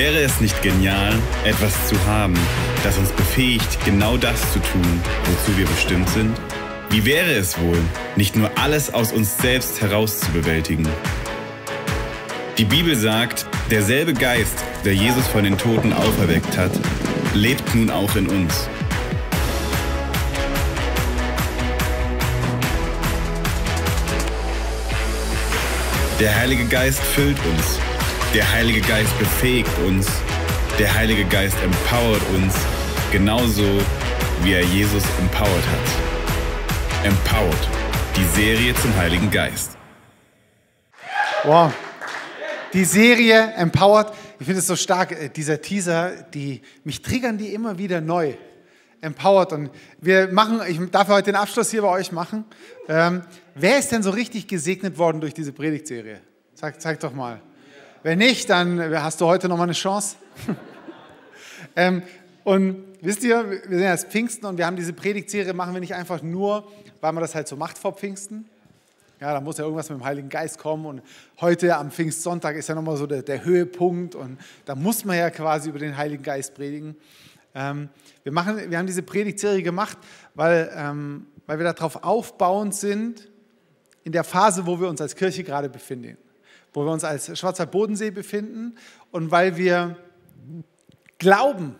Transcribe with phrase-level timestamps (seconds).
[0.00, 1.12] Wäre es nicht genial,
[1.44, 2.32] etwas zu haben,
[2.82, 6.34] das uns befähigt, genau das zu tun, wozu wir bestimmt sind?
[6.88, 7.76] Wie wäre es wohl,
[8.16, 10.88] nicht nur alles aus uns selbst heraus zu bewältigen?
[12.56, 16.72] Die Bibel sagt, derselbe Geist, der Jesus von den Toten auferweckt hat,
[17.34, 18.70] lebt nun auch in uns.
[26.18, 27.89] Der Heilige Geist füllt uns.
[28.32, 30.06] Der Heilige Geist befähigt uns.
[30.78, 32.54] Der Heilige Geist empowert uns,
[33.10, 33.64] genauso
[34.44, 37.06] wie er Jesus empowert hat.
[37.06, 37.68] Empowered,
[38.16, 39.76] die Serie zum Heiligen Geist.
[41.42, 41.72] Wow.
[42.72, 47.52] Die Serie Empowered, ich finde es so stark, äh, dieser Teaser, die, mich triggern die
[47.52, 48.34] immer wieder neu.
[49.00, 49.52] Empowered.
[49.54, 49.70] Und
[50.00, 52.44] wir machen, ich darf heute den Abschluss hier bei euch machen.
[52.86, 53.22] Ähm,
[53.56, 56.20] wer ist denn so richtig gesegnet worden durch diese Predigtserie?
[56.54, 57.40] Zeig, zeig doch mal.
[58.02, 60.16] Wenn nicht, dann hast du heute noch mal eine Chance.
[61.76, 62.02] ähm,
[62.44, 65.94] und wisst ihr, wir sind jetzt Pfingsten und wir haben diese Predigtserie, machen wir nicht
[65.94, 66.66] einfach nur,
[67.02, 68.48] weil man das halt so macht vor Pfingsten.
[69.20, 71.02] Ja, da muss ja irgendwas mit dem Heiligen Geist kommen und
[71.42, 75.28] heute am Pfingstsonntag ist ja nochmal so der, der Höhepunkt und da muss man ja
[75.28, 76.96] quasi über den Heiligen Geist predigen.
[77.54, 77.90] Ähm,
[78.22, 79.98] wir, machen, wir haben diese Predigtserie gemacht,
[80.34, 83.28] weil, ähm, weil wir darauf aufbauend sind
[84.04, 86.16] in der Phase, wo wir uns als Kirche gerade befinden,
[86.72, 88.76] wo wir uns als Schwarzer Bodensee befinden
[89.10, 89.96] und weil wir
[91.18, 91.76] glauben,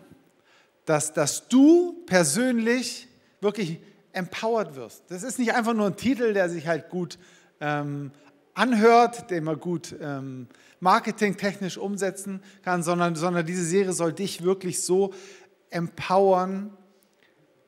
[0.85, 3.09] dass, dass du persönlich
[3.41, 3.81] wirklich
[4.13, 5.05] empowered wirst.
[5.09, 7.19] Das ist nicht einfach nur ein Titel, der sich halt gut
[7.61, 8.11] ähm,
[8.55, 10.49] anhört, den man gut ähm,
[10.81, 15.15] marketingtechnisch umsetzen kann, sondern, sondern diese Serie soll dich wirklich so
[15.71, 16.77] empowern,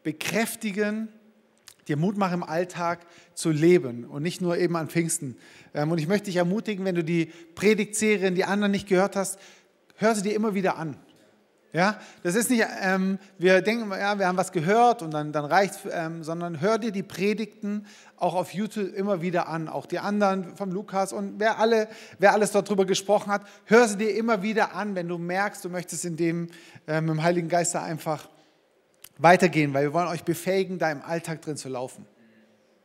[0.03, 1.09] bekräftigen,
[1.89, 3.01] dir Mut machen im Alltag
[3.35, 5.37] zu leben und nicht nur eben an Pfingsten.
[5.75, 9.39] Ähm, und ich möchte dich ermutigen, wenn du die Predigtserien, die anderen nicht gehört hast,
[9.97, 10.97] hör sie dir immer wieder an.
[11.75, 15.47] Ja, das ist nicht, ähm, wir denken, ja, wir haben was gehört und dann, dann
[15.47, 17.87] reicht ähm, sondern hör dir die Predigten
[18.19, 21.89] auch auf YouTube immer wieder an, auch die anderen vom Lukas und wer, alle,
[22.19, 25.71] wer alles darüber gesprochen hat, hör sie dir immer wieder an, wenn du merkst, du
[25.71, 26.49] möchtest in dem
[26.87, 28.29] ähm, im Heiligen Geist einfach
[29.23, 32.07] weitergehen, weil wir wollen euch befähigen, da im Alltag drin zu laufen.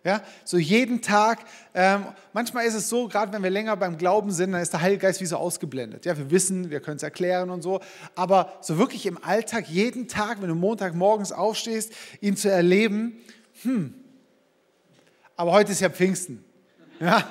[0.03, 1.39] Ja, so jeden Tag.
[1.73, 4.81] Ähm, manchmal ist es so, gerade wenn wir länger beim Glauben sind, dann ist der
[4.81, 6.05] Heilige Geist wie so ausgeblendet.
[6.05, 7.81] Ja, wir wissen, wir können es erklären und so.
[8.15, 13.17] Aber so wirklich im Alltag, jeden Tag, wenn du Montagmorgens aufstehst, ihn zu erleben,
[13.63, 13.93] hm.
[15.35, 16.43] Aber heute ist ja Pfingsten.
[16.99, 17.27] Ja,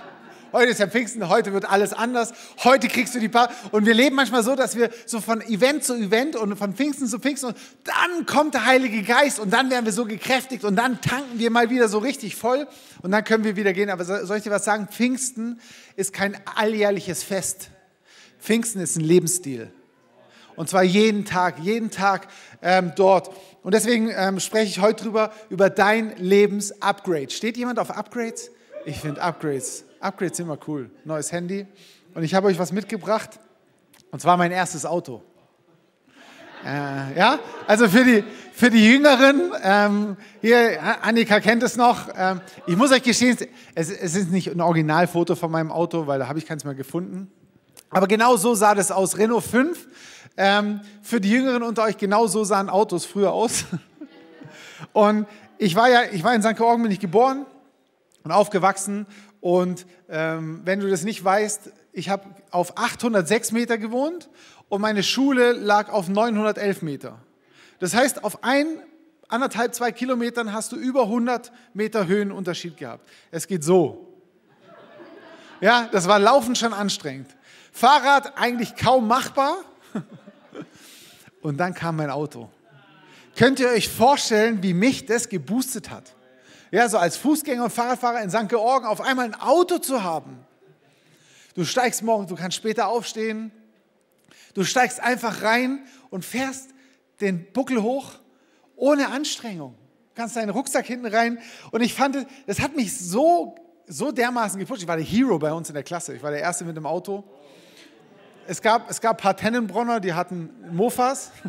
[0.53, 2.33] Heute ist ja Pfingsten, heute wird alles anders.
[2.63, 3.51] Heute kriegst du die paar.
[3.73, 7.09] Und wir leben manchmal so, dass wir so von Event zu Event und von Pfingsten
[7.09, 10.77] zu Pfingsten und dann kommt der Heilige Geist und dann werden wir so gekräftigt und
[10.77, 12.69] dann tanken wir mal wieder so richtig voll
[13.03, 13.91] und dann können wir wieder gehen.
[13.91, 14.89] Aber soll ich dir was sagen?
[14.89, 15.61] Pfingsten
[15.97, 17.71] ist kein alljährliches Fest.
[18.39, 19.73] Pfingsten ist ein Lebensstil.
[20.55, 22.29] Und zwar jeden Tag, jeden Tag
[22.63, 23.31] ähm, dort.
[23.63, 27.31] Und deswegen ähm, spreche ich heute drüber, über dein Lebensupgrade.
[27.31, 28.51] Steht jemand auf Upgrades?
[28.87, 30.91] Ich finde Upgrades Upgrades sind immer cool.
[31.05, 31.67] Neues Handy.
[32.15, 33.41] Und ich habe euch was mitgebracht.
[34.11, 35.23] Und zwar mein erstes Auto.
[36.65, 42.09] Äh, ja, also für die, für die Jüngeren, ähm, hier, Annika kennt es noch.
[42.17, 43.37] Ähm, ich muss euch gestehen,
[43.75, 46.75] es, es ist nicht ein Originalfoto von meinem Auto, weil da habe ich keins mehr
[46.75, 47.31] gefunden.
[47.91, 49.17] Aber genau so sah das aus.
[49.17, 49.89] Renault 5.
[50.39, 53.65] Ähm, für die Jüngeren unter euch, genau so sahen Autos früher aus.
[54.93, 55.27] Und
[55.59, 56.57] ich war ja, ich war in St.
[56.57, 57.47] Georgen, bin ich geboren
[58.27, 59.07] und aufgewachsen
[59.47, 64.29] und ähm, wenn du das nicht weißt, ich habe auf 806 Meter gewohnt
[64.69, 67.21] und meine Schule lag auf 911 Meter.
[67.79, 68.67] Das heißt, auf ein,
[69.29, 73.09] anderthalb, zwei Kilometern hast du über 100 Meter Höhenunterschied gehabt.
[73.31, 74.13] Es geht so.
[75.61, 77.29] Ja, das war laufend schon anstrengend.
[77.71, 79.59] Fahrrad eigentlich kaum machbar.
[81.41, 82.51] Und dann kam mein Auto.
[83.37, 86.16] Könnt ihr euch vorstellen, wie mich das geboostet hat?
[86.77, 88.51] Ja, so als Fußgänger und Fahrradfahrer in St.
[88.51, 90.45] Georgen auf einmal ein Auto zu haben.
[91.55, 93.51] Du steigst morgen, du kannst später aufstehen.
[94.53, 96.69] Du steigst einfach rein und fährst
[97.23, 98.13] den Buckel hoch
[98.75, 99.75] ohne Anstrengung.
[100.15, 101.39] Du kannst deinen Rucksack hinten rein.
[101.71, 103.55] Und ich fand, das hat mich so,
[103.87, 104.83] so dermaßen gepusht.
[104.83, 106.15] Ich war der Hero bei uns in der Klasse.
[106.15, 107.25] Ich war der Erste mit dem Auto.
[108.47, 111.31] Es gab, es gab ein paar Tennenbronner, die hatten Mofas.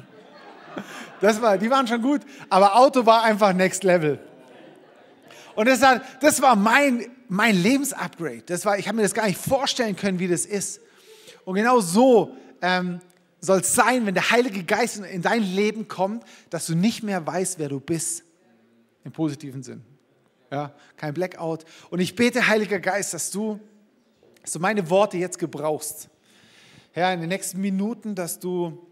[1.20, 2.22] Das war, die waren schon gut.
[2.48, 4.20] Aber Auto war einfach Next Level.
[5.58, 8.44] Und das war, das war mein, mein Lebensupgrade.
[8.46, 10.80] Das war, ich habe mir das gar nicht vorstellen können, wie das ist.
[11.46, 13.02] Und genau so ähm,
[13.42, 17.26] soll es sein, wenn der Heilige Geist in dein Leben kommt, dass du nicht mehr
[17.26, 18.24] weißt, wer du bist.
[19.04, 19.82] Im positiven Sinn.
[20.52, 21.66] Ja, kein Blackout.
[21.90, 23.60] Und ich bete, Heiliger Geist, dass du,
[24.44, 26.08] dass du meine Worte jetzt gebrauchst.
[26.92, 28.87] Herr, in den nächsten Minuten, dass du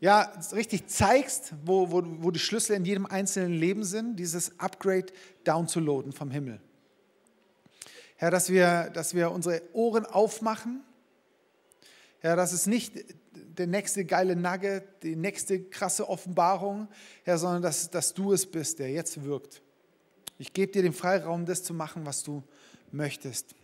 [0.00, 5.06] ja, richtig zeigst, wo, wo, wo die Schlüssel in jedem einzelnen Leben sind, dieses Upgrade
[5.44, 6.60] downzuladen vom Himmel.
[8.16, 10.82] Herr, dass wir, dass wir unsere Ohren aufmachen.
[12.20, 12.92] Herr, dass es nicht
[13.32, 16.88] der nächste geile Nugget, die nächste krasse Offenbarung,
[17.24, 19.62] Herr, sondern dass, dass du es bist, der jetzt wirkt.
[20.38, 22.42] Ich gebe dir den Freiraum, das zu machen, was du
[22.92, 23.54] möchtest.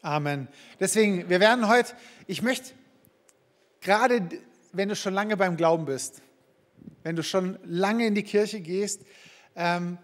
[0.00, 0.48] Amen.
[0.80, 1.94] Deswegen, wir werden heute,
[2.26, 2.72] ich möchte
[3.80, 4.28] gerade
[4.72, 6.22] wenn du schon lange beim Glauben bist,
[7.02, 9.02] wenn du schon lange in die Kirche gehst,
[9.54, 9.98] ähm,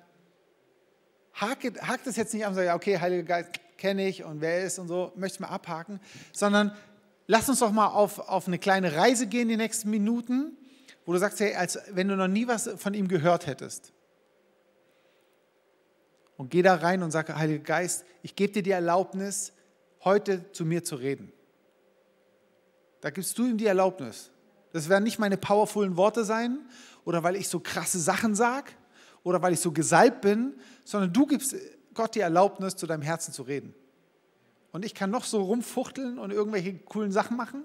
[1.33, 4.65] hakt hak das jetzt nicht an und sag, okay, Heiliger Geist kenne ich und wer
[4.65, 6.01] ist und so, möchte ich mal abhaken,
[6.33, 6.77] sondern
[7.27, 10.57] lass uns doch mal auf, auf eine kleine Reise gehen die nächsten Minuten,
[11.07, 13.93] wo du sagst, hey, als wenn du noch nie was von ihm gehört hättest.
[16.37, 19.53] Und geh da rein und sag, Heiliger Geist, ich gebe dir die Erlaubnis,
[20.05, 21.33] heute zu mir zu reden.
[23.01, 24.31] Da gibst du ihm die Erlaubnis.
[24.73, 26.59] Das werden nicht meine powervollen Worte sein
[27.05, 28.73] oder weil ich so krasse Sachen sage
[29.23, 30.55] oder weil ich so gesalbt bin,
[30.85, 31.55] sondern du gibst
[31.95, 33.75] Gott die Erlaubnis, zu deinem Herzen zu reden.
[34.73, 37.65] Und ich kann noch so rumfuchteln und irgendwelche coolen Sachen machen.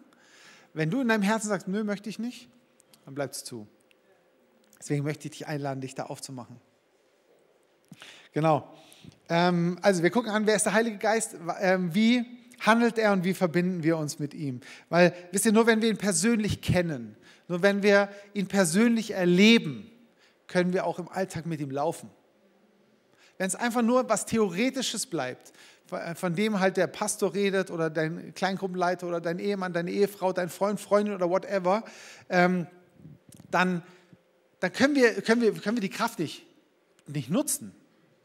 [0.74, 2.50] Wenn du in deinem Herzen sagst, nö, möchte ich nicht,
[3.06, 3.68] dann bleibt es zu.
[4.80, 6.60] Deswegen möchte ich dich einladen, dich da aufzumachen.
[8.32, 8.68] Genau.
[9.30, 11.36] Ähm, also wir gucken an, wer ist der Heilige Geist?
[11.60, 12.26] Ähm, wie
[12.66, 14.62] handelt er und wie verbinden wir uns mit ihm?
[14.90, 17.16] Weil, wisst ihr, nur wenn wir ihn persönlich kennen,
[17.48, 19.90] nur wenn wir ihn persönlich erleben,
[20.48, 22.10] können wir auch im Alltag mit ihm laufen.
[23.38, 25.54] Wenn es einfach nur was Theoretisches bleibt,
[26.16, 30.50] von dem halt der Pastor redet oder dein Kleingruppenleiter oder dein Ehemann, deine Ehefrau, dein
[30.50, 31.84] Freund, Freundin oder whatever,
[32.30, 32.68] ähm,
[33.52, 33.84] dann,
[34.60, 36.46] dann können, wir, können, wir, können wir die Kraft nicht,
[37.08, 37.76] nicht nutzen.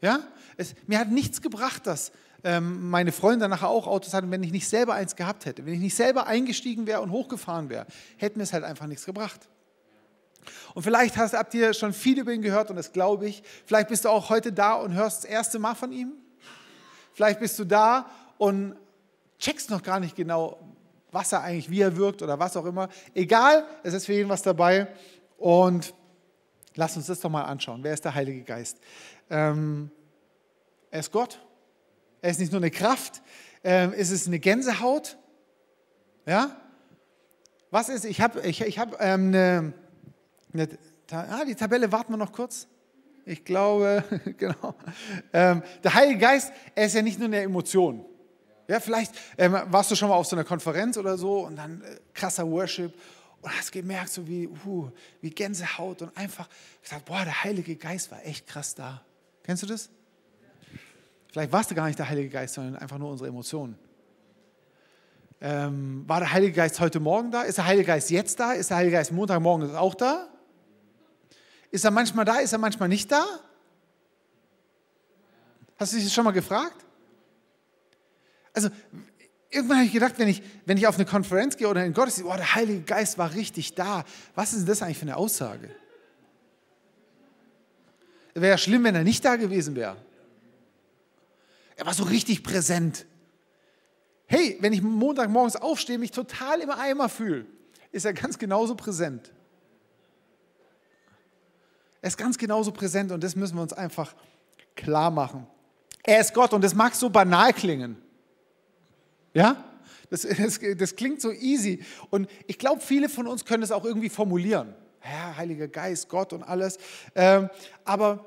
[0.01, 0.19] Ja?
[0.57, 2.11] Es, mir hat nichts gebracht, dass
[2.43, 5.65] ähm, meine Freunde nachher auch Autos hatten, wenn ich nicht selber eins gehabt hätte.
[5.65, 7.85] Wenn ich nicht selber eingestiegen wäre und hochgefahren wäre,
[8.17, 9.49] hätte mir es halt einfach nichts gebracht.
[10.73, 13.43] Und vielleicht hast, habt ihr schon viel über ihn gehört und das glaube ich.
[13.65, 16.13] Vielleicht bist du auch heute da und hörst das erste Mal von ihm.
[17.13, 18.75] Vielleicht bist du da und
[19.37, 20.59] checkst noch gar nicht genau,
[21.11, 22.89] was er eigentlich, wie er wirkt oder was auch immer.
[23.13, 24.87] Egal, es ist für jeden was dabei.
[25.37, 25.93] Und
[26.75, 27.83] lass uns das doch mal anschauen.
[27.83, 28.79] Wer ist der Heilige Geist?
[29.29, 29.91] Ähm,
[30.91, 31.39] er ist Gott.
[32.21, 33.21] Er ist nicht nur eine Kraft.
[33.63, 35.17] Ähm, ist es eine Gänsehaut?
[36.25, 36.55] Ja?
[37.71, 39.73] Was ist, ich habe ich, ich hab, ähm, eine,
[40.53, 40.69] eine
[41.11, 42.67] ah, die Tabelle warten wir noch kurz.
[43.25, 44.03] Ich glaube,
[44.37, 44.75] genau.
[45.33, 48.05] Ähm, der Heilige Geist, er ist ja nicht nur eine Emotion.
[48.67, 51.81] Ja, vielleicht ähm, warst du schon mal auf so einer Konferenz oder so und dann
[51.81, 52.93] äh, krasser Worship
[53.41, 56.47] und hast gemerkt, so wie, uh, wie Gänsehaut und einfach
[56.83, 59.01] gesagt, boah, der Heilige Geist war echt krass da.
[59.43, 59.89] Kennst du das?
[61.31, 63.77] Vielleicht warst du gar nicht der Heilige Geist, sondern einfach nur unsere Emotionen.
[65.41, 67.43] Ähm, war der Heilige Geist heute Morgen da?
[67.43, 68.53] Ist der Heilige Geist jetzt da?
[68.53, 70.27] Ist der Heilige Geist Montagmorgen auch da?
[71.71, 72.39] Ist er manchmal da?
[72.39, 73.25] Ist er manchmal nicht da?
[75.77, 76.85] Hast du dich das schon mal gefragt?
[78.51, 78.69] Also,
[79.49, 82.29] irgendwann habe ich gedacht, wenn ich, wenn ich auf eine Konferenz gehe oder in Gottesdienst,
[82.29, 84.03] oh, der Heilige Geist war richtig da.
[84.35, 85.69] Was ist denn das eigentlich für eine Aussage?
[88.33, 89.95] Wäre ja schlimm, wenn er nicht da gewesen wäre.
[91.79, 93.05] Er war so richtig präsent.
[94.25, 97.45] Hey, wenn ich Montagmorgens aufstehe, mich total im Eimer fühle,
[97.93, 99.31] ist er ganz genauso präsent.
[102.01, 104.13] Er ist ganz genauso präsent und das müssen wir uns einfach
[104.75, 105.47] klar machen.
[106.03, 107.95] Er ist Gott und das mag so banal klingen.
[109.33, 109.63] Ja?
[110.09, 111.81] Das, das, das klingt so easy.
[112.09, 114.75] Und ich glaube, viele von uns können es auch irgendwie formulieren.
[114.99, 116.77] Herr, Heiliger Geist, Gott und alles.
[117.15, 117.49] Ähm,
[117.85, 118.25] aber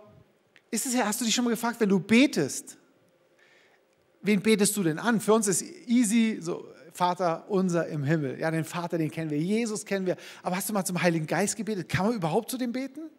[0.71, 2.79] ist es hast du dich schon mal gefragt, wenn du betest,
[4.23, 5.21] wen betest du denn an?
[5.21, 8.39] Für uns ist easy, so Vater unser im Himmel.
[8.39, 10.17] Ja, den Vater, den kennen wir, Jesus kennen wir.
[10.43, 11.89] Aber hast du mal zum Heiligen Geist gebetet?
[11.89, 13.11] Kann man überhaupt zu dem beten?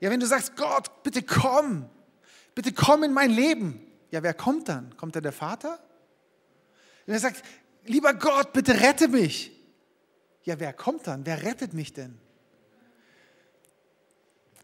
[0.00, 1.88] Ja, wenn du sagst, Gott, bitte komm,
[2.54, 3.80] bitte komm in mein Leben.
[4.10, 4.96] Ja, wer kommt dann?
[4.96, 5.78] Kommt dann der Vater?
[7.06, 7.42] Wenn er sagt,
[7.84, 9.52] lieber Gott, bitte rette mich.
[10.42, 11.24] Ja, wer kommt dann?
[11.26, 12.18] Wer rettet mich denn?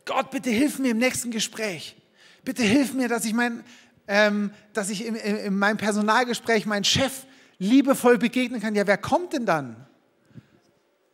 [0.05, 1.97] Gott, bitte hilf mir im nächsten Gespräch.
[2.45, 3.65] Bitte hilf mir, dass ich, mein,
[4.07, 7.27] ähm, dass ich in, in, in meinem Personalgespräch meinen Chef
[7.59, 8.75] liebevoll begegnen kann.
[8.75, 9.87] Ja, wer kommt denn dann?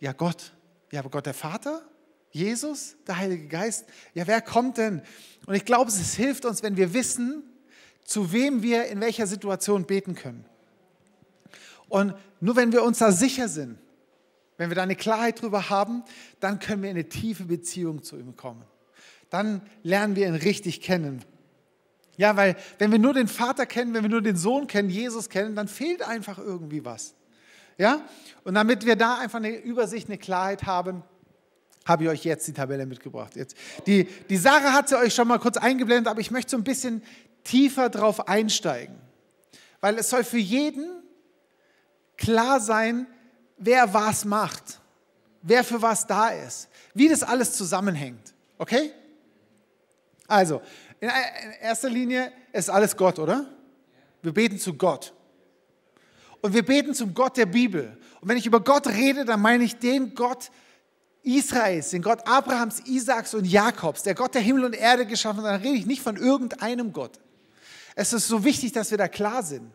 [0.01, 0.53] Ja, Gott.
[0.93, 1.83] Ja, aber Gott der Vater?
[2.31, 3.87] Jesus, der Heilige Geist?
[4.15, 5.03] Ja, wer kommt denn?
[5.47, 7.43] Und ich glaube, es hilft uns, wenn wir wissen,
[8.05, 10.45] zu wem wir in welcher Situation beten können.
[11.89, 13.79] Und nur wenn wir uns da sicher sind,
[14.59, 16.03] wenn wir da eine Klarheit drüber haben,
[16.41, 18.65] dann können wir in eine tiefe Beziehung zu ihm kommen
[19.31, 21.25] dann lernen wir ihn richtig kennen.
[22.17, 25.29] Ja, weil wenn wir nur den Vater kennen, wenn wir nur den Sohn kennen, Jesus
[25.29, 27.15] kennen, dann fehlt einfach irgendwie was.
[27.79, 28.01] Ja?
[28.45, 31.03] Und damit wir da einfach eine Übersicht, eine Klarheit haben,
[31.85, 33.37] habe ich euch jetzt die Tabelle mitgebracht.
[33.37, 33.57] Jetzt.
[33.87, 36.65] Die, die Sarah hat sie euch schon mal kurz eingeblendet, aber ich möchte so ein
[36.65, 37.03] bisschen
[37.45, 38.97] tiefer drauf einsteigen.
[39.81, 41.03] Weil es soll für jeden
[42.17, 43.07] klar sein,
[43.57, 44.81] wer was macht,
[45.43, 48.35] wer für was da ist, wie das alles zusammenhängt.
[48.59, 48.91] Okay?
[50.27, 50.61] Also,
[51.01, 51.11] in
[51.61, 53.47] erster Linie ist alles Gott, oder?
[54.23, 55.13] Wir beten zu Gott.
[56.41, 57.99] Und wir beten zum Gott der Bibel.
[58.21, 60.51] Und wenn ich über Gott rede, dann meine ich den Gott
[61.23, 65.55] Israels, den Gott Abrahams, Isaaks und Jakobs, der Gott der Himmel und Erde geschaffen hat.
[65.55, 67.19] Dann rede ich nicht von irgendeinem Gott.
[67.97, 69.73] Es ist so wichtig, dass wir da klar sind.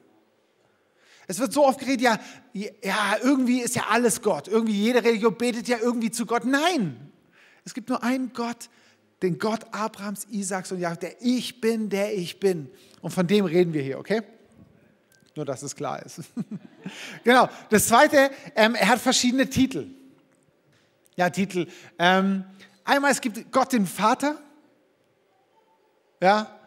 [1.27, 2.19] Es wird so oft geredet, ja,
[2.53, 4.47] ja, irgendwie ist ja alles Gott.
[4.47, 6.45] Irgendwie jede Religion betet ja irgendwie zu Gott.
[6.45, 7.11] Nein,
[7.63, 8.69] es gibt nur einen Gott,
[9.21, 12.69] den Gott Abrahams, Isaaks und Jakob, der ich bin, der ich bin.
[13.01, 14.23] Und von dem reden wir hier, okay?
[15.35, 16.21] Nur, dass es klar ist.
[17.23, 17.47] genau.
[17.69, 19.87] Das zweite, ähm, er hat verschiedene Titel.
[21.15, 21.67] Ja, Titel.
[21.99, 22.43] Ähm,
[22.83, 24.37] einmal, es gibt Gott den Vater,
[26.21, 26.59] ja,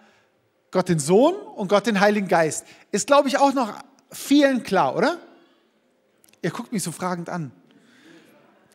[0.70, 2.66] Gott den Sohn und Gott den Heiligen Geist.
[2.90, 3.72] Ist, glaube ich, auch noch
[4.10, 5.18] vielen klar, oder?
[6.42, 7.52] Ihr guckt mich so fragend an.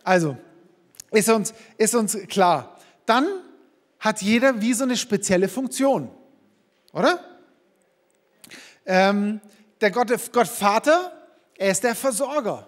[0.03, 0.37] Also,
[1.11, 2.77] ist uns, ist uns klar.
[3.05, 3.27] Dann
[3.99, 6.09] hat jeder wie so eine spezielle Funktion,
[6.93, 7.23] oder?
[8.85, 9.41] Ähm,
[9.81, 11.11] der Gott, Gott Vater,
[11.55, 12.67] er ist der Versorger.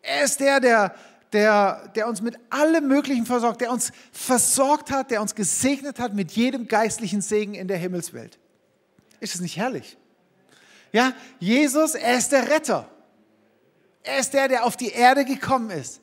[0.00, 0.94] Er ist der, der,
[1.32, 6.14] der, der uns mit allem Möglichen versorgt, der uns versorgt hat, der uns gesegnet hat
[6.14, 8.38] mit jedem geistlichen Segen in der Himmelswelt.
[9.20, 9.96] Ist es nicht herrlich?
[10.90, 12.88] Ja, Jesus, er ist der Retter.
[14.02, 16.00] Er ist der, der auf die Erde gekommen ist.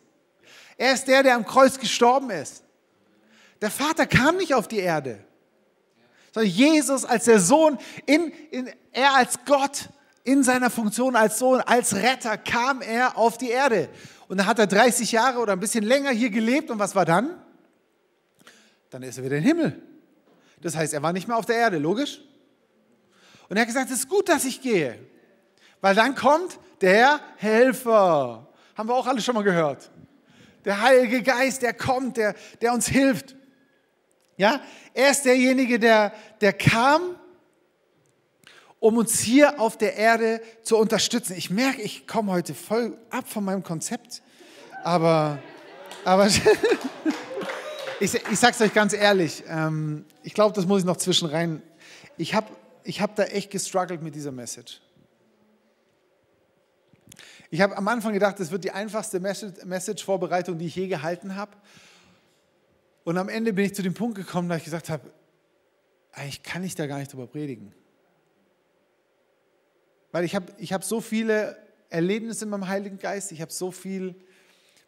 [0.78, 2.64] Er ist der, der am Kreuz gestorben ist.
[3.62, 5.20] Der Vater kam nicht auf die Erde,
[6.34, 9.90] sondern Jesus als der Sohn, in, in, er als Gott
[10.24, 13.90] in seiner Funktion als Sohn, als Retter kam er auf die Erde.
[14.28, 16.70] Und dann hat er 30 Jahre oder ein bisschen länger hier gelebt.
[16.70, 17.42] Und was war dann?
[18.92, 19.82] Dann ist er wieder im Himmel.
[20.62, 22.22] Das heißt, er war nicht mehr auf der Erde, logisch?
[23.48, 25.00] Und er hat gesagt, es ist gut, dass ich gehe.
[25.82, 28.48] Weil dann kommt der Helfer.
[28.76, 29.90] Haben wir auch alle schon mal gehört.
[30.66, 33.36] Der Heilige Geist, der kommt, der, der uns hilft.
[34.40, 34.62] Ja,
[34.94, 37.18] er ist derjenige, der, der kam,
[38.80, 41.36] um uns hier auf der Erde zu unterstützen.
[41.36, 44.22] Ich merke, ich komme heute voll ab von meinem Konzept,
[44.82, 45.40] aber,
[46.06, 46.28] aber
[48.00, 51.28] ich, ich sage es euch ganz ehrlich, ähm, ich glaube, das muss ich noch zwischen
[51.28, 51.62] rein.
[52.16, 52.48] Ich habe
[52.86, 54.80] ich hab da echt gestruggelt mit dieser Message.
[57.50, 61.52] Ich habe am Anfang gedacht, das wird die einfachste Message-Vorbereitung, die ich je gehalten habe.
[63.10, 65.12] Und am Ende bin ich zu dem Punkt gekommen, dass ich gesagt habe,
[66.12, 67.74] eigentlich kann ich da gar nicht drüber predigen.
[70.12, 71.58] Weil ich habe ich hab so viele
[71.90, 74.14] Erlebnisse in meinem Heiligen Geist, ich habe so viele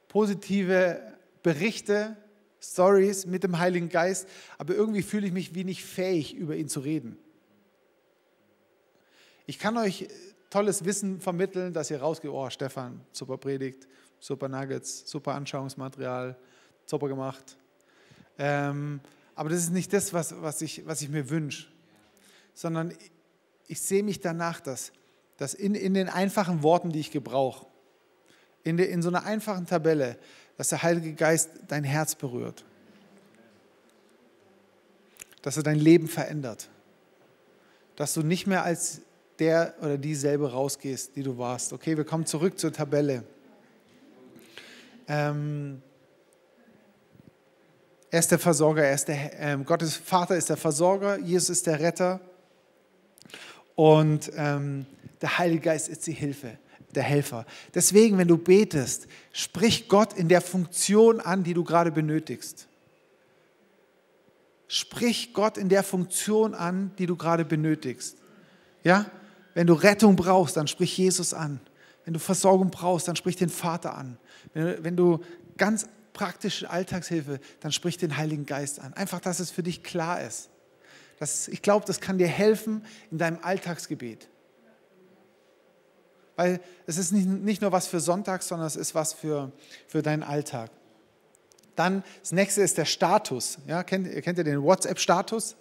[0.07, 1.01] positive
[1.41, 2.15] Berichte,
[2.61, 6.69] Stories mit dem Heiligen Geist, aber irgendwie fühle ich mich wie nicht fähig, über ihn
[6.69, 7.17] zu reden.
[9.47, 10.07] Ich kann euch
[10.51, 13.87] tolles Wissen vermitteln, dass ihr rausgeht, oh Stefan, super Predigt,
[14.19, 16.37] super Nuggets, super Anschauungsmaterial,
[16.85, 17.57] super gemacht.
[18.43, 19.01] Ähm,
[19.35, 21.67] aber das ist nicht das, was, was, ich, was ich mir wünsche,
[22.55, 23.11] sondern ich,
[23.67, 24.91] ich sehe mich danach, dass,
[25.37, 27.67] dass in, in den einfachen Worten, die ich gebrauche,
[28.63, 30.17] in, in so einer einfachen Tabelle,
[30.57, 32.65] dass der Heilige Geist dein Herz berührt,
[35.43, 36.67] dass er dein Leben verändert,
[37.95, 39.01] dass du nicht mehr als
[39.37, 41.73] der oder dieselbe rausgehst, die du warst.
[41.73, 43.23] Okay, wir kommen zurück zur Tabelle.
[45.07, 45.83] Ähm,
[48.11, 51.67] er ist der Versorger, er ist der, äh, Gottes Vater ist der Versorger, Jesus ist
[51.67, 52.19] der Retter
[53.75, 54.85] und ähm,
[55.21, 56.57] der Heilige Geist ist die Hilfe,
[56.93, 57.45] der Helfer.
[57.73, 62.67] Deswegen, wenn du betest, sprich Gott in der Funktion an, die du gerade benötigst.
[64.67, 68.17] Sprich Gott in der Funktion an, die du gerade benötigst.
[68.83, 69.05] Ja?
[69.53, 71.61] Wenn du Rettung brauchst, dann sprich Jesus an.
[72.03, 74.17] Wenn du Versorgung brauchst, dann sprich den Vater an.
[74.53, 75.19] Wenn, du
[75.57, 78.93] ganz praktische Alltagshilfe, dann sprich den Heiligen Geist an.
[78.93, 80.49] Einfach, dass es für dich klar ist.
[81.19, 84.27] Das, ich glaube, das kann dir helfen in deinem Alltagsgebet.
[86.35, 89.51] Weil es ist nicht, nicht nur was für Sonntag, sondern es ist was für,
[89.87, 90.71] für deinen Alltag.
[91.75, 93.59] Dann das nächste ist der Status.
[93.67, 95.55] Ja, kennt, kennt ihr den WhatsApp-Status?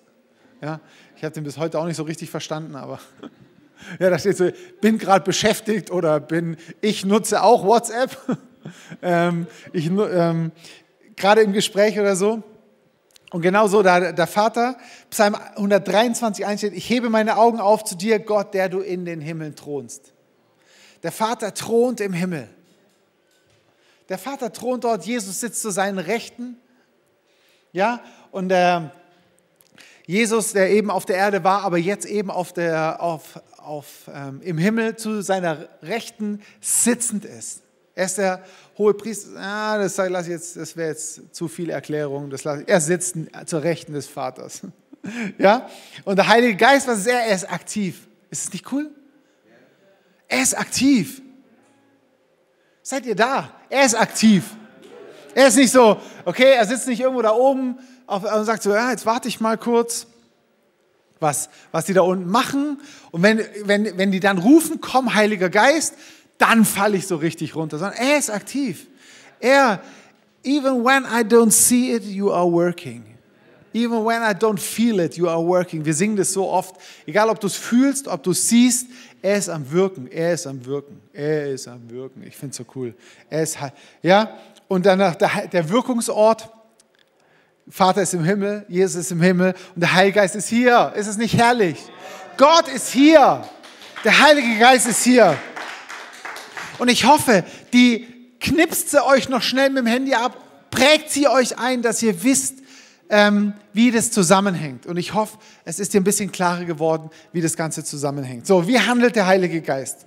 [0.61, 0.81] Ja,
[1.17, 3.01] ich habe den bis heute auch nicht so richtig verstanden, aber
[3.99, 8.17] ja, da steht so, bin gerade beschäftigt oder bin, ich nutze auch WhatsApp.
[9.03, 10.53] ähm, ich, ähm,
[11.17, 12.43] gerade im Gespräch oder so.
[13.31, 14.77] Und genau so, da der Vater,
[15.11, 19.21] Psalm 123 einsteht, ich hebe meine Augen auf zu dir, Gott, der du in den
[19.21, 20.13] Himmeln thronst.
[21.03, 22.49] Der Vater thront im Himmel.
[24.09, 26.57] Der Vater thront dort, Jesus sitzt zu seinen Rechten.
[27.73, 28.01] Ja,
[28.33, 28.93] und der
[30.11, 34.41] Jesus, der eben auf der Erde war, aber jetzt eben auf der, auf, auf, ähm,
[34.43, 37.63] im Himmel zu seiner Rechten sitzend ist.
[38.01, 38.43] Er ist der
[38.79, 39.29] hohe Priester.
[39.37, 42.31] Ah, das, das wäre jetzt zu viel Erklärung.
[42.31, 43.15] Das lass, er sitzt
[43.45, 44.63] zur Rechten des Vaters.
[45.39, 45.69] ja?
[46.07, 47.21] Und der Heilige Geist, was ist er?
[47.21, 48.09] Er ist aktiv.
[48.31, 48.91] Ist es nicht cool?
[50.29, 51.21] Er ist aktiv.
[52.81, 53.51] Seid ihr da?
[53.69, 54.45] Er ist aktiv.
[55.35, 58.93] Er ist nicht so, okay, er sitzt nicht irgendwo da oben und sagt so, ja,
[58.93, 60.07] jetzt warte ich mal kurz,
[61.19, 62.81] was, was die da unten machen.
[63.11, 65.97] Und wenn, wenn, wenn die dann rufen, komm, Heiliger Geist,
[66.41, 67.79] dann falle ich so richtig runter.
[67.79, 68.87] Sondern er ist aktiv.
[69.39, 69.81] Er,
[70.43, 73.05] even when I don't see it, you are working.
[73.73, 75.85] Even when I don't feel it, you are working.
[75.85, 76.75] Wir singen das so oft.
[77.07, 78.89] Egal, ob du es fühlst, ob du es siehst,
[79.23, 80.09] er ist am Wirken.
[80.09, 81.01] Er ist am Wirken.
[81.13, 82.25] Er ist am Wirken.
[82.27, 82.95] Ich finde es so cool.
[83.29, 83.59] Er ist,
[84.03, 86.49] ja, und danach der, der Wirkungsort.
[87.69, 90.93] Vater ist im Himmel, Jesus ist im Himmel und der Heilige Geist ist hier.
[90.97, 91.77] Ist es nicht herrlich?
[92.37, 93.45] Gott ist hier.
[94.03, 95.37] Der Heilige Geist ist hier.
[96.81, 97.45] Und ich hoffe,
[97.75, 98.07] die
[98.41, 100.37] knipst sie euch noch schnell mit dem Handy ab,
[100.71, 102.55] prägt sie euch ein, dass ihr wisst,
[103.11, 104.87] ähm, wie das zusammenhängt.
[104.87, 108.47] Und ich hoffe, es ist dir ein bisschen klarer geworden, wie das Ganze zusammenhängt.
[108.47, 110.07] So, wie handelt der Heilige Geist?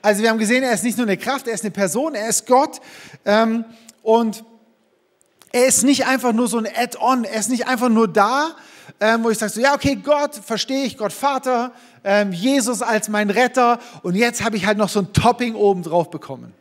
[0.00, 2.28] Also wir haben gesehen, er ist nicht nur eine Kraft, er ist eine Person, er
[2.28, 2.80] ist Gott.
[3.24, 3.64] Ähm,
[4.04, 4.44] und
[5.50, 8.54] er ist nicht einfach nur so ein Add-on, er ist nicht einfach nur da,
[9.00, 11.72] ähm, wo ich sage so, ja, okay, Gott, verstehe ich, Gott Vater,
[12.04, 15.82] ähm, Jesus als mein Retter und jetzt habe ich halt noch so ein Topping oben
[15.82, 16.52] drauf bekommen.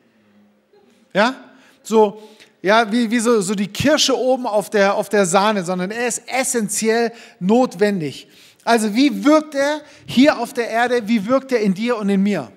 [1.13, 1.35] Ja,
[1.83, 2.21] so,
[2.61, 6.07] ja, wie, wie so, so die Kirsche oben auf der, auf der Sahne, sondern er
[6.07, 8.27] ist essentiell notwendig.
[8.63, 12.21] Also wie wirkt er hier auf der Erde, wie wirkt er in dir und in
[12.21, 12.51] mir?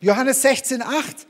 [0.00, 1.26] Johannes 16, 8,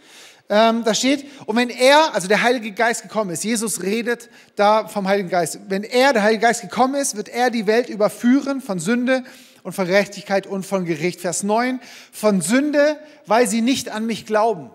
[0.49, 4.87] ähm, da steht, und wenn er, also der Heilige Geist gekommen ist, Jesus redet da
[4.87, 8.61] vom Heiligen Geist, wenn er, der Heilige Geist gekommen ist, wird er die Welt überführen
[8.61, 9.25] von Sünde
[9.65, 11.21] und von Gerechtigkeit und von Gericht.
[11.21, 11.81] Vers 9,
[12.13, 14.71] von Sünde, weil sie nicht an mich glauben.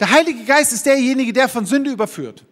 [0.00, 2.44] Der Heilige Geist ist derjenige, der von Sünde überführt.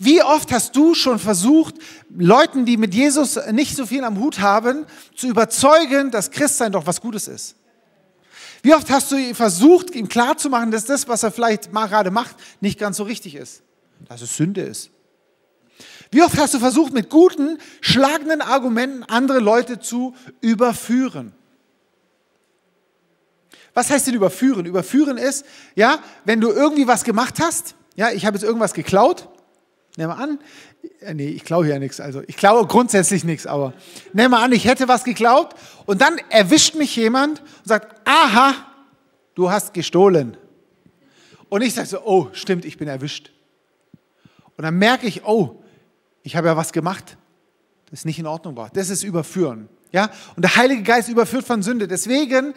[0.00, 1.76] Wie oft hast du schon versucht,
[2.16, 6.86] Leuten, die mit Jesus nicht so viel am Hut haben, zu überzeugen, dass Christsein doch
[6.86, 7.56] was Gutes ist?
[8.62, 12.78] Wie oft hast du versucht, ihm klarzumachen, dass das, was er vielleicht gerade macht, nicht
[12.78, 13.62] ganz so richtig ist?
[14.08, 14.90] Dass es Sünde ist.
[16.10, 21.32] Wie oft hast du versucht, mit guten, schlagenden Argumenten andere Leute zu überführen?
[23.74, 24.66] Was heißt denn überführen?
[24.66, 25.44] Überführen ist,
[25.74, 29.28] ja, wenn du irgendwie was gemacht hast, ja, ich habe jetzt irgendwas geklaut,
[29.98, 30.38] nimm mal an,
[31.00, 33.74] äh, nee, ich klaue hier nichts, also ich klaue grundsätzlich nichts, aber
[34.12, 35.54] nimm mal an, ich hätte was geklaut
[35.86, 38.54] und dann erwischt mich jemand und sagt, aha,
[39.34, 40.36] du hast gestohlen.
[41.48, 43.32] Und ich sage so, oh, stimmt, ich bin erwischt.
[44.56, 45.62] Und dann merke ich, oh,
[46.22, 47.16] ich habe ja was gemacht,
[47.90, 48.70] das nicht in Ordnung war.
[48.70, 49.68] Das ist Überführen.
[49.92, 50.10] Ja?
[50.36, 51.88] Und der Heilige Geist überführt von Sünde.
[51.88, 52.54] Deswegen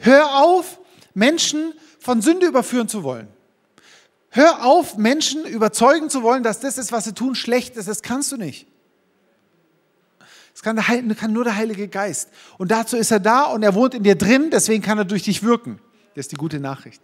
[0.00, 0.80] hör auf,
[1.14, 3.28] Menschen von Sünde überführen zu wollen.
[4.36, 7.88] Hör auf, Menschen überzeugen zu wollen, dass das ist, was sie tun, schlecht ist.
[7.88, 8.66] Das kannst du nicht.
[10.52, 12.28] Das kann, der, kann nur der Heilige Geist.
[12.58, 15.22] Und dazu ist er da und er wohnt in dir drin, deswegen kann er durch
[15.22, 15.80] dich wirken.
[16.14, 17.00] Das ist die gute Nachricht.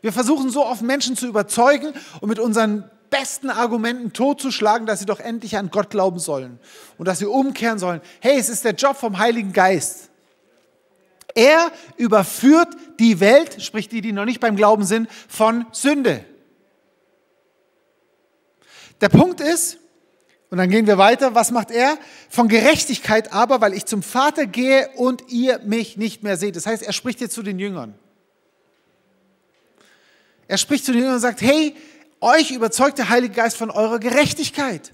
[0.00, 5.06] Wir versuchen so oft Menschen zu überzeugen und mit unseren besten Argumenten totzuschlagen, dass sie
[5.06, 6.58] doch endlich an Gott glauben sollen
[6.98, 8.00] und dass sie umkehren sollen.
[8.18, 10.10] Hey, es ist der Job vom Heiligen Geist.
[11.34, 12.68] Er überführt
[12.98, 16.24] die Welt, sprich die, die noch nicht beim Glauben sind, von Sünde.
[19.00, 19.78] Der Punkt ist,
[20.50, 21.98] und dann gehen wir weiter, was macht er?
[22.28, 26.56] Von Gerechtigkeit aber, weil ich zum Vater gehe und ihr mich nicht mehr seht.
[26.56, 27.94] Das heißt, er spricht jetzt zu den Jüngern.
[30.46, 31.74] Er spricht zu den Jüngern und sagt, hey,
[32.20, 34.92] euch überzeugt der Heilige Geist von eurer Gerechtigkeit.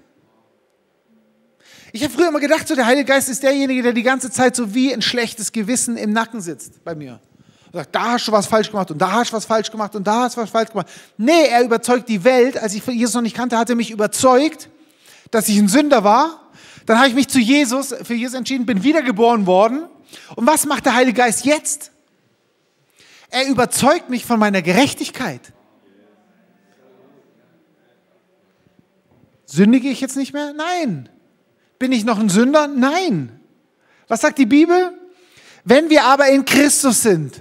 [1.92, 4.54] Ich habe früher immer gedacht, so der Heilige Geist ist derjenige, der die ganze Zeit
[4.54, 7.20] so wie ein schlechtes Gewissen im Nacken sitzt bei mir.
[7.66, 9.94] Und sagt, da hast du was falsch gemacht und da hast du was falsch gemacht
[9.94, 10.88] und da hast du was falsch gemacht.
[11.16, 12.58] Nee, er überzeugt die Welt.
[12.58, 14.68] Als ich Jesus noch nicht kannte, hat er mich überzeugt,
[15.30, 16.50] dass ich ein Sünder war.
[16.86, 19.84] Dann habe ich mich zu Jesus, für Jesus entschieden, bin wiedergeboren worden.
[20.36, 21.92] Und was macht der Heilige Geist jetzt?
[23.30, 25.52] Er überzeugt mich von meiner Gerechtigkeit.
[29.44, 30.54] Sündige ich jetzt nicht mehr?
[30.54, 31.08] Nein.
[31.78, 32.66] Bin ich noch ein Sünder?
[32.66, 33.40] Nein.
[34.08, 34.92] Was sagt die Bibel?
[35.64, 37.40] Wenn wir aber in Christus sind,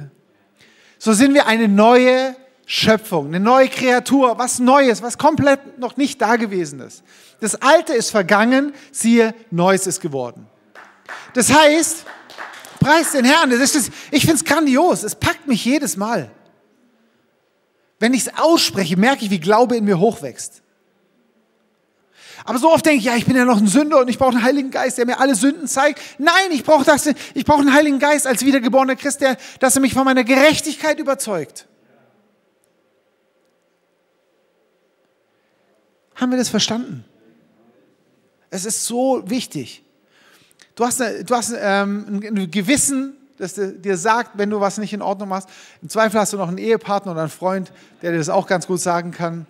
[1.00, 6.22] so sind wir eine neue Schöpfung, eine neue Kreatur, was Neues, was komplett noch nicht
[6.22, 7.04] da gewesen ist.
[7.40, 10.48] Das Alte ist vergangen, siehe, Neues ist geworden.
[11.34, 12.06] Das heißt,
[12.80, 13.50] preis den Herrn.
[13.52, 15.04] Das ist, ich finde es grandios.
[15.04, 16.30] Es packt mich jedes Mal.
[18.00, 20.62] Wenn ich es ausspreche, merke ich, wie Glaube in mir hochwächst.
[22.46, 24.32] Aber so oft denke ich, ja, ich bin ja noch ein Sünder und ich brauche
[24.32, 26.00] einen Heiligen Geist, der mir alle Sünden zeigt.
[26.18, 29.82] Nein, ich brauche das, ich brauche einen Heiligen Geist als wiedergeborener Christ, der, dass er
[29.82, 31.68] mich von meiner Gerechtigkeit überzeugt.
[36.16, 37.06] Haben wir das verstanden?
[38.50, 39.84] Es ist so wichtig.
[40.76, 45.02] Du hast, du hast ähm, ein Gewissen, das dir sagt, wenn du was nicht in
[45.02, 45.50] Ordnung machst.
[45.82, 47.72] Im Zweifel hast du noch einen Ehepartner oder einen Freund,
[48.02, 49.46] der dir das auch ganz gut sagen kann.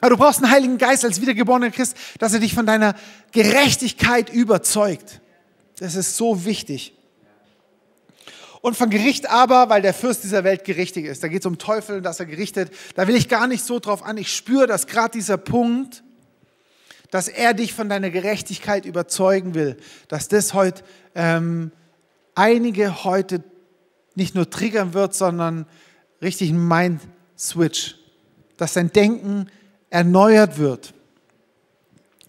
[0.00, 2.94] Aber du brauchst einen Heiligen Geist als wiedergeborener Christ, dass er dich von deiner
[3.32, 5.20] Gerechtigkeit überzeugt.
[5.78, 6.94] Das ist so wichtig.
[8.60, 11.22] Und von Gericht aber, weil der Fürst dieser Welt gerichtig ist.
[11.22, 12.72] Da geht es um Teufel, dass er gerichtet.
[12.96, 14.16] Da will ich gar nicht so drauf an.
[14.16, 16.02] Ich spüre, dass gerade dieser Punkt,
[17.10, 19.76] dass er dich von deiner Gerechtigkeit überzeugen will,
[20.08, 20.82] dass das heute
[21.14, 21.70] ähm,
[22.34, 23.42] einige heute
[24.14, 25.66] nicht nur triggern wird, sondern
[26.20, 27.96] richtig ein Mind-Switch,
[28.56, 29.48] dass dein Denken
[29.90, 30.94] erneuert wird.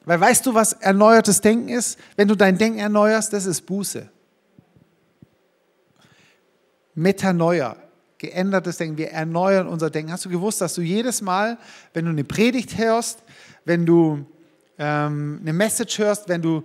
[0.05, 1.99] Weil weißt du, was erneuertes Denken ist?
[2.15, 4.09] Wenn du dein Denken erneuerst, das ist Buße.
[6.95, 7.75] Metanoia,
[8.17, 8.97] geändertes Denken.
[8.97, 10.11] Wir erneuern unser Denken.
[10.11, 11.57] Hast du gewusst, dass du jedes Mal,
[11.93, 13.23] wenn du eine Predigt hörst,
[13.65, 14.25] wenn du
[14.77, 16.63] ähm, eine Message hörst, wenn du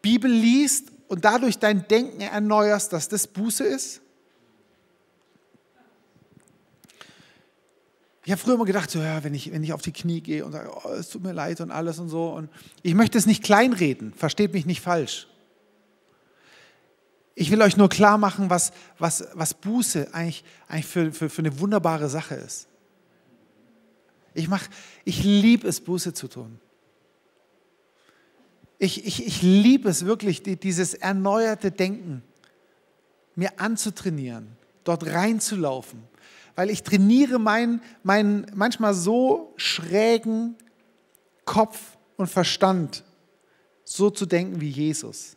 [0.00, 4.02] Bibel liest und dadurch dein Denken erneuerst, dass das Buße ist?
[8.24, 10.46] Ich habe früher immer gedacht, so, ja, wenn, ich, wenn ich auf die Knie gehe
[10.46, 12.30] und sage, oh, es tut mir leid und alles und so.
[12.30, 12.48] Und
[12.82, 15.28] ich möchte es nicht kleinreden, versteht mich nicht falsch.
[17.34, 21.42] Ich will euch nur klar machen, was, was, was Buße eigentlich, eigentlich für, für, für
[21.42, 22.68] eine wunderbare Sache ist.
[24.32, 24.48] Ich,
[25.04, 26.58] ich liebe es, Buße zu tun.
[28.78, 32.22] Ich, ich, ich liebe es wirklich, die, dieses erneuerte Denken
[33.34, 36.13] mir anzutrainieren, dort reinzulaufen
[36.56, 40.56] weil ich trainiere meinen, meinen manchmal so schrägen
[41.44, 43.04] Kopf und Verstand,
[43.84, 45.36] so zu denken wie Jesus.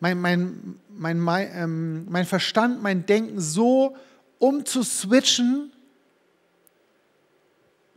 [0.00, 3.96] Mein, mein, mein, mein, ähm, mein Verstand, mein Denken so
[4.38, 5.72] umzuswitchen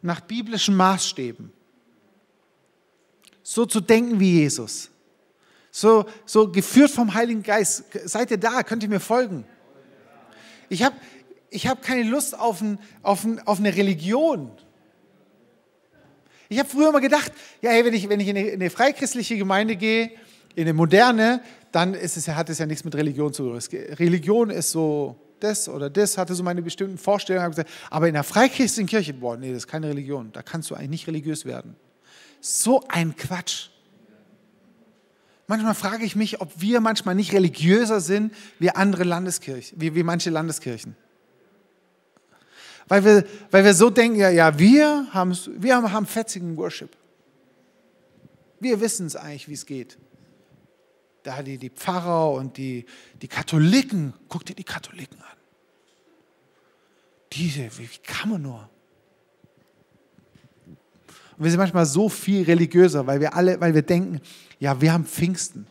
[0.01, 1.51] nach biblischen Maßstäben.
[3.41, 4.89] So zu denken wie Jesus.
[5.71, 7.85] So, so geführt vom Heiligen Geist.
[8.05, 8.63] Seid ihr da?
[8.63, 9.45] Könnt ihr mir folgen?
[10.69, 10.95] Ich habe
[11.53, 14.51] ich habe keine Lust auf, ein, auf, ein, auf eine Religion.
[16.49, 18.69] Ich habe früher immer gedacht, ja, hey, wenn ich, wenn ich in, eine, in eine
[18.69, 20.11] freichristliche Gemeinde gehe,
[20.55, 23.59] in eine moderne, dann ist es, hat es ja nichts mit Religion zu tun.
[23.97, 27.53] Religion ist so das oder das, hatte so meine bestimmten Vorstellungen.
[27.89, 30.31] Aber in einer freichristlichen Kirche, boah, nee, das ist keine Religion.
[30.31, 31.75] Da kannst du eigentlich nicht religiös werden.
[32.39, 33.69] So ein Quatsch.
[35.47, 40.03] Manchmal frage ich mich, ob wir manchmal nicht religiöser sind wie andere Landeskirchen, wie, wie
[40.03, 40.95] manche Landeskirchen.
[42.87, 45.07] Weil wir, weil wir so denken, ja, ja wir,
[45.57, 46.95] wir haben, haben fetzigen Worship.
[48.59, 49.97] Wir wissen es eigentlich, wie es geht.
[51.23, 52.85] Da die, die Pfarrer und die,
[53.21, 55.37] die Katholiken, guck dir die Katholiken an.
[57.31, 58.69] Diese, wie, wie kann man nur?
[61.37, 64.21] Und wir sind manchmal so viel religiöser, weil wir alle, weil wir denken,
[64.59, 65.65] ja, wir haben Pfingsten.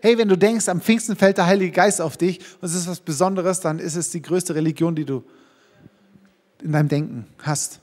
[0.00, 2.86] Hey, wenn du denkst, am Pfingsten fällt der Heilige Geist auf dich und es ist
[2.86, 5.24] was Besonderes, dann ist es die größte Religion, die du
[6.66, 7.80] in deinem Denken hast.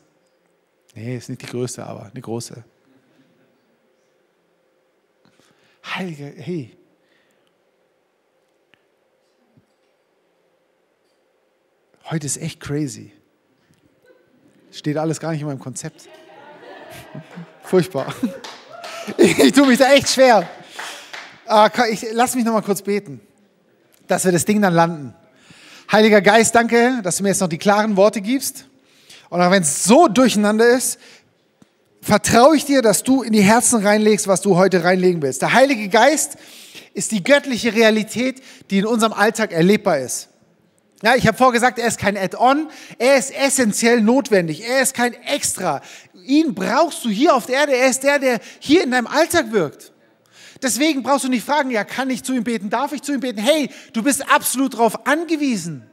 [0.94, 2.64] Nee, ist nicht die größte, aber eine große.
[5.86, 6.76] Heilige, hey.
[12.10, 13.14] Heute ist echt crazy.
[14.72, 16.10] Steht alles gar nicht in meinem Konzept.
[17.64, 18.14] Furchtbar.
[19.18, 20.48] Ich, ich tue mich da echt schwer.
[21.90, 23.22] Ich, lass mich noch mal kurz beten,
[24.08, 25.16] dass wir das Ding dann landen.
[25.90, 28.68] Heiliger Geist, danke, dass du mir jetzt noch die klaren Worte gibst.
[29.34, 31.00] Und auch wenn es so durcheinander ist,
[32.04, 35.42] vertraue ich dir, dass du in die Herzen reinlegst, was du heute reinlegen willst.
[35.42, 36.38] Der Heilige Geist
[36.94, 40.30] ist die göttliche Realität, die in unserem Alltag erlebbar ist.
[41.02, 42.68] Ja, ich habe vorgesagt, er ist kein Add-on,
[43.00, 45.82] er ist essentiell notwendig, er ist kein Extra.
[46.28, 49.52] Ihn brauchst du hier auf der Erde, er ist der, der hier in deinem Alltag
[49.52, 49.94] wirkt.
[50.62, 53.22] Deswegen brauchst du nicht fragen, ja, kann ich zu ihm beten, darf ich zu ihm
[53.22, 53.40] beten?
[53.40, 55.90] Hey, du bist absolut darauf angewiesen.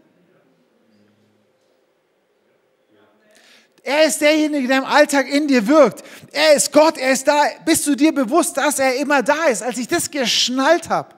[3.83, 6.05] Er ist derjenige, der im Alltag in dir wirkt.
[6.33, 7.43] Er ist Gott, er ist da.
[7.65, 9.63] Bist du dir bewusst, dass er immer da ist?
[9.63, 11.15] Als ich das geschnallt habe,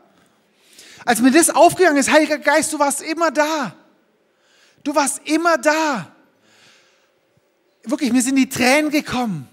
[1.05, 3.75] als mir das aufgegangen ist, Heiliger Geist, du warst immer da.
[4.85, 6.13] Du warst immer da.
[7.85, 9.49] Wirklich, mir sind die Tränen gekommen.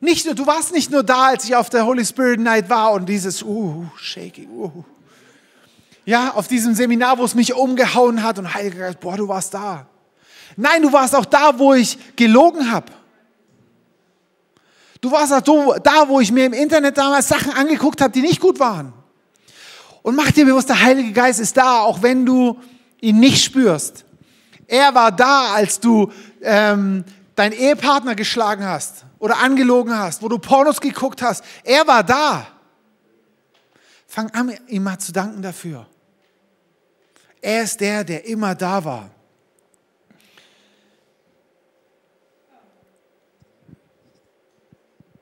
[0.00, 2.92] Nicht nur, du warst nicht nur da, als ich auf der Holy Spirit Night war
[2.92, 4.84] und dieses, uh, shaking, uh.
[6.06, 9.52] Ja, auf diesem Seminar, wo es mich umgehauen hat und Heiliger Geist, boah, du warst
[9.52, 9.86] da.
[10.56, 12.92] Nein, du warst auch da, wo ich gelogen habe.
[15.00, 18.40] Du warst auch da, wo ich mir im Internet damals Sachen angeguckt habe, die nicht
[18.40, 18.92] gut waren.
[20.02, 22.58] Und mach dir bewusst, der Heilige Geist ist da, auch wenn du
[23.00, 24.04] ihn nicht spürst.
[24.66, 30.38] Er war da, als du ähm, deinen Ehepartner geschlagen hast oder angelogen hast, wo du
[30.38, 31.44] Pornos geguckt hast.
[31.64, 32.46] Er war da.
[34.06, 35.86] Fang an, ihm mal zu danken dafür.
[37.40, 39.10] Er ist der, der immer da war.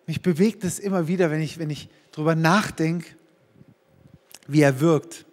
[0.09, 3.11] Mich bewegt es immer wieder, wenn ich, wenn ich darüber nachdenke,
[4.47, 5.27] wie er wirkt,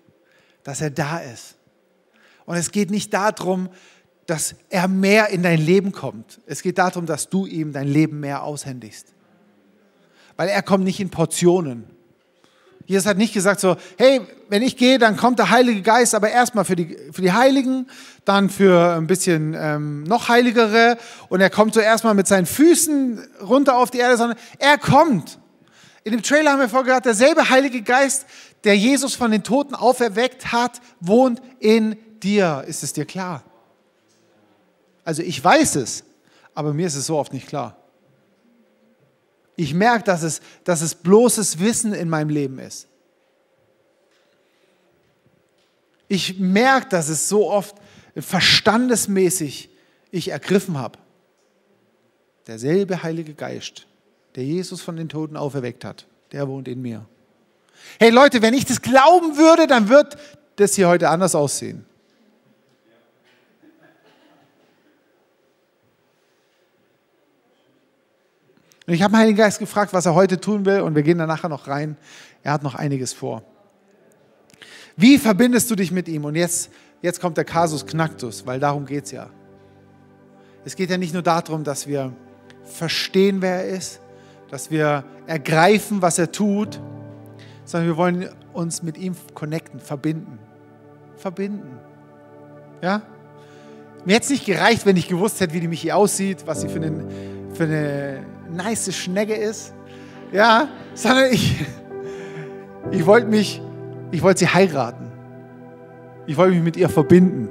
[0.64, 1.56] dass er da ist.
[2.46, 3.70] Und es geht nicht darum,
[4.26, 6.42] dass er mehr in dein Leben kommt.
[6.46, 9.14] Es geht darum, dass du ihm dein Leben mehr aushändigst.
[10.36, 11.86] Weil er kommt nicht in Portionen.
[12.86, 16.30] Jesus hat nicht gesagt so, hey, wenn ich gehe, dann kommt der Heilige Geist, aber
[16.30, 17.88] erstmal für die, für die Heiligen,
[18.26, 20.98] dann für ein bisschen ähm, noch Heiligere
[21.30, 25.40] und er kommt so erstmal mit seinen Füßen runter auf die Erde, sondern er kommt.
[26.04, 28.28] In dem Trailer haben wir vorgehört, derselbe Heilige Geist,
[28.64, 32.64] der Jesus von den Toten auferweckt hat, wohnt in dir.
[32.68, 33.44] Ist es dir klar?
[35.04, 36.04] Also ich weiß es,
[36.54, 37.78] aber mir ist es so oft nicht klar.
[39.56, 42.88] Ich merke, dass es, dass es bloßes Wissen in meinem Leben ist.
[46.08, 47.76] Ich merke, dass es so oft
[48.16, 49.70] verstandesmäßig
[50.12, 51.00] ich ergriffen habe.
[52.48, 53.88] Derselbe Heilige Geist,
[54.36, 57.06] der Jesus von den Toten auferweckt hat, der wohnt in mir.
[58.00, 60.18] Hey Leute, wenn ich das glauben würde, dann wird
[60.58, 61.86] das hier heute anders aussehen.
[68.88, 71.18] Und ich habe den Heiligen Geist gefragt, was er heute tun will und wir gehen
[71.18, 71.98] da nachher noch rein.
[72.44, 73.44] Er hat noch einiges vor.
[74.96, 76.26] Wie verbindest du dich mit ihm?
[76.26, 76.70] Und jetzt,
[77.02, 79.30] jetzt kommt der Kasus Knacktus, weil darum geht es ja.
[80.64, 82.14] Es geht ja nicht nur darum, dass wir
[82.64, 84.00] verstehen, wer er ist,
[84.50, 86.80] dass wir ergreifen, was er tut,
[87.66, 90.40] sondern wir wollen uns mit ihm connecten, verbinden.
[91.18, 91.80] Verbinden.
[92.82, 93.02] Ja?
[94.06, 96.70] Mir hätte es nicht gereicht, wenn ich gewusst hätte, wie die Michi aussieht, was sie
[96.70, 97.10] für, einen,
[97.54, 99.74] für eine nice Schnecke ist.
[100.32, 101.66] Ja, sondern ich,
[102.92, 103.62] ich wollte mich,
[104.12, 105.12] ich wollte sie heiraten.
[106.28, 107.50] Ich wollte mich mit ihr verbinden.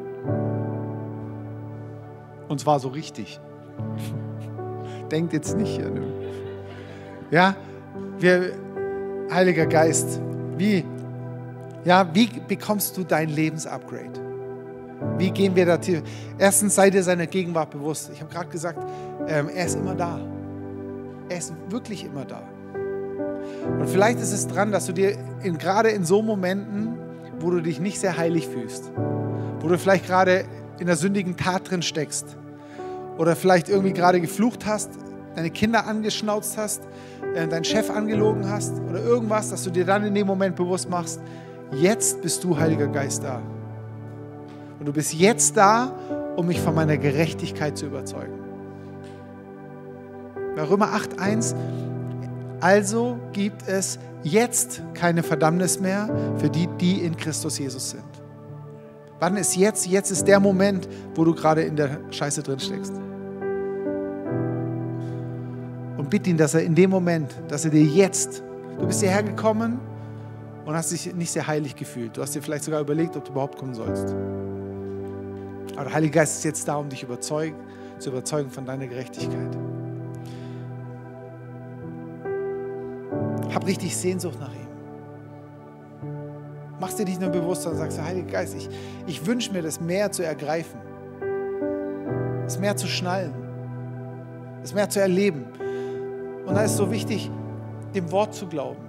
[2.48, 3.40] Und zwar so richtig.
[5.10, 5.80] Denkt jetzt nicht.
[7.30, 7.56] Ja,
[8.18, 8.52] wir,
[9.30, 10.20] Heiliger Geist,
[10.56, 10.84] wie,
[11.84, 14.20] ja, wie bekommst du dein Lebensupgrade?
[15.18, 16.02] Wie gehen wir da tief?
[16.38, 18.10] Erstens sei dir seiner Gegenwart bewusst.
[18.12, 18.78] Ich habe gerade gesagt,
[19.26, 20.20] ähm, er ist immer da.
[21.28, 22.42] Er ist wirklich immer da.
[23.78, 26.98] Und vielleicht ist es dran, dass du dir in, gerade in so Momenten,
[27.40, 28.90] wo du dich nicht sehr heilig fühlst,
[29.60, 30.44] wo du vielleicht gerade
[30.78, 32.36] in der sündigen Tat drin steckst
[33.18, 34.90] oder vielleicht irgendwie gerade geflucht hast,
[35.34, 36.82] deine Kinder angeschnauzt hast,
[37.34, 40.88] äh, deinen Chef angelogen hast oder irgendwas, dass du dir dann in dem Moment bewusst
[40.88, 41.20] machst,
[41.72, 43.40] jetzt bist du, Heiliger Geist, da.
[44.78, 45.92] Und du bist jetzt da,
[46.36, 48.43] um mich von meiner Gerechtigkeit zu überzeugen.
[50.56, 51.54] Bei Römer 8.1,
[52.60, 58.04] also gibt es jetzt keine Verdammnis mehr für die, die in Christus Jesus sind.
[59.20, 59.86] Wann ist jetzt?
[59.86, 62.92] Jetzt ist der Moment, wo du gerade in der Scheiße drin steckst.
[65.96, 68.42] Und bitte ihn, dass er in dem Moment, dass er dir jetzt,
[68.78, 69.78] du bist hierher gekommen
[70.64, 72.16] und hast dich nicht sehr heilig gefühlt.
[72.16, 74.14] Du hast dir vielleicht sogar überlegt, ob du überhaupt kommen sollst.
[75.74, 77.56] Aber der Heilige Geist ist jetzt da, um dich überzeugen,
[77.98, 79.56] zu überzeugen von deiner Gerechtigkeit.
[83.54, 84.64] Hab richtig Sehnsucht nach ihm.
[86.80, 88.68] Machst dir nicht nur bewusst, sondern sagst, Heiliger Geist, ich,
[89.06, 90.80] ich wünsche mir, das mehr zu ergreifen,
[92.42, 93.32] das mehr zu schnallen,
[94.60, 95.44] das mehr zu erleben.
[96.44, 97.30] Und da ist so wichtig,
[97.94, 98.82] dem Wort zu glauben.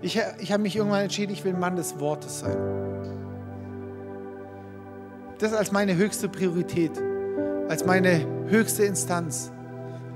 [0.00, 2.56] Ich, ich habe mich irgendwann entschieden, ich will Mann des Wortes sein.
[5.38, 6.92] Das als meine höchste Priorität,
[7.68, 9.52] als meine höchste Instanz,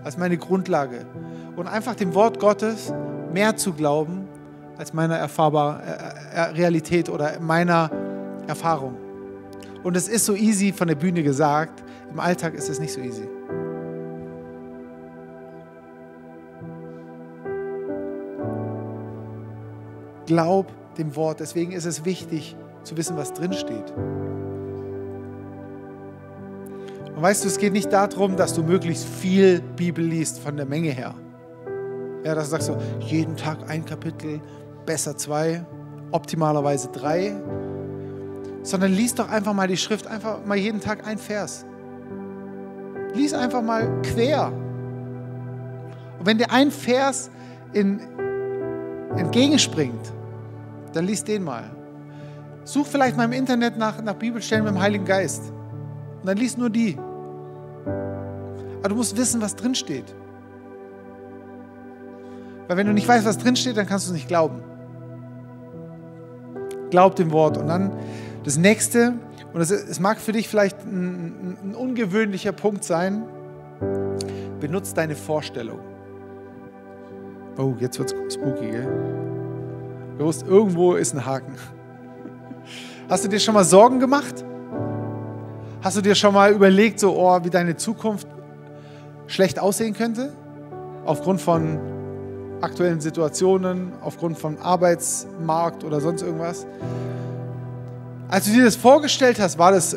[0.03, 1.07] als meine Grundlage.
[1.57, 2.93] Und einfach dem Wort Gottes
[3.35, 4.29] mehr zu glauben
[4.79, 7.91] als meiner erfahrbar, äh, äh, Realität oder meiner
[8.47, 8.97] Erfahrung.
[9.83, 13.01] Und es ist so easy von der Bühne gesagt, im Alltag ist es nicht so
[13.01, 13.29] easy.
[20.27, 23.93] Glaub dem Wort, deswegen ist es wichtig zu wissen, was drin steht.
[27.15, 30.67] Und weißt du, es geht nicht darum, dass du möglichst viel Bibel liest von der
[30.67, 31.15] Menge her.
[32.25, 34.41] Ja, dass du sagst so, jeden Tag ein Kapitel,
[34.87, 35.65] besser zwei,
[36.11, 37.35] optimalerweise drei.
[38.63, 41.67] Sondern lies doch einfach mal die Schrift, einfach mal jeden Tag ein Vers.
[43.13, 44.51] Lies einfach mal quer.
[46.19, 47.31] Und wenn dir ein Vers
[47.75, 48.01] in,
[49.17, 50.13] entgegenspringt,
[50.95, 51.65] dann lies den mal.
[52.65, 55.53] Such vielleicht mal im Internet nach, nach Bibelstellen mit dem Heiligen Geist.
[56.21, 56.97] Und dann lies nur die.
[58.79, 60.15] Aber du musst wissen, was drin steht.
[62.69, 64.63] Weil wenn du nicht weißt, was drin steht, dann kannst du es nicht glauben.
[66.91, 67.59] Glaub dem Wort.
[67.59, 67.93] Und dann
[68.45, 69.15] das nächste,
[69.53, 73.25] und es mag für dich vielleicht ein, ein ungewöhnlicher Punkt sein,
[74.61, 75.79] benutzt deine Vorstellung.
[77.59, 78.89] Oh, jetzt wird es spooky, gell?
[80.19, 81.55] Bewusst, irgendwo ist ein Haken.
[83.09, 84.45] Hast du dir schon mal Sorgen gemacht?
[85.83, 88.27] Hast du dir schon mal überlegt, so, oh, wie deine Zukunft
[89.27, 90.33] schlecht aussehen könnte?
[91.05, 91.79] Aufgrund von
[92.61, 96.67] aktuellen Situationen, aufgrund von Arbeitsmarkt oder sonst irgendwas?
[98.29, 99.93] Als du dir das vorgestellt hast, war das,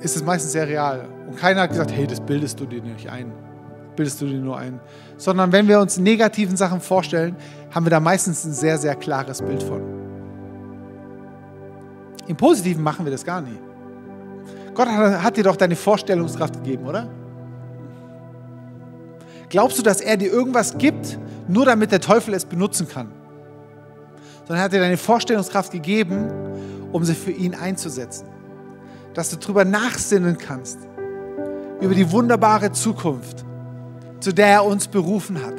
[0.00, 1.06] ist es meistens sehr real.
[1.28, 3.32] Und keiner hat gesagt, hey, das bildest du dir nicht ein.
[3.96, 4.80] Bildest du dir nur ein.
[5.16, 7.36] Sondern wenn wir uns negativen Sachen vorstellen,
[7.70, 9.82] haben wir da meistens ein sehr, sehr klares Bild von.
[12.26, 13.58] Im Positiven machen wir das gar nie.
[14.74, 17.08] Gott hat dir doch deine Vorstellungskraft gegeben, oder?
[19.48, 21.18] Glaubst du, dass er dir irgendwas gibt,
[21.50, 23.08] nur damit der Teufel es benutzen kann?
[24.40, 26.28] Sondern er hat dir deine Vorstellungskraft gegeben,
[26.92, 28.26] um sie für ihn einzusetzen.
[29.14, 30.78] Dass du darüber nachsinnen kannst,
[31.80, 33.44] über die wunderbare Zukunft,
[34.20, 35.54] zu der er uns berufen hat.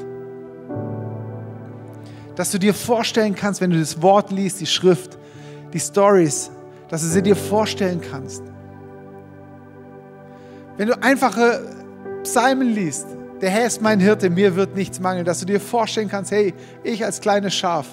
[2.36, 5.18] Dass du dir vorstellen kannst, wenn du das Wort liest, die Schrift,
[5.74, 6.52] die Stories,
[6.90, 8.44] dass du sie dir vorstellen kannst.
[10.78, 11.62] Wenn du einfache
[12.24, 13.08] Psalmen liest,
[13.42, 16.54] der Herr ist mein Hirte, mir wird nichts mangeln, dass du dir vorstellen kannst, hey,
[16.84, 17.88] ich als kleines Schaf,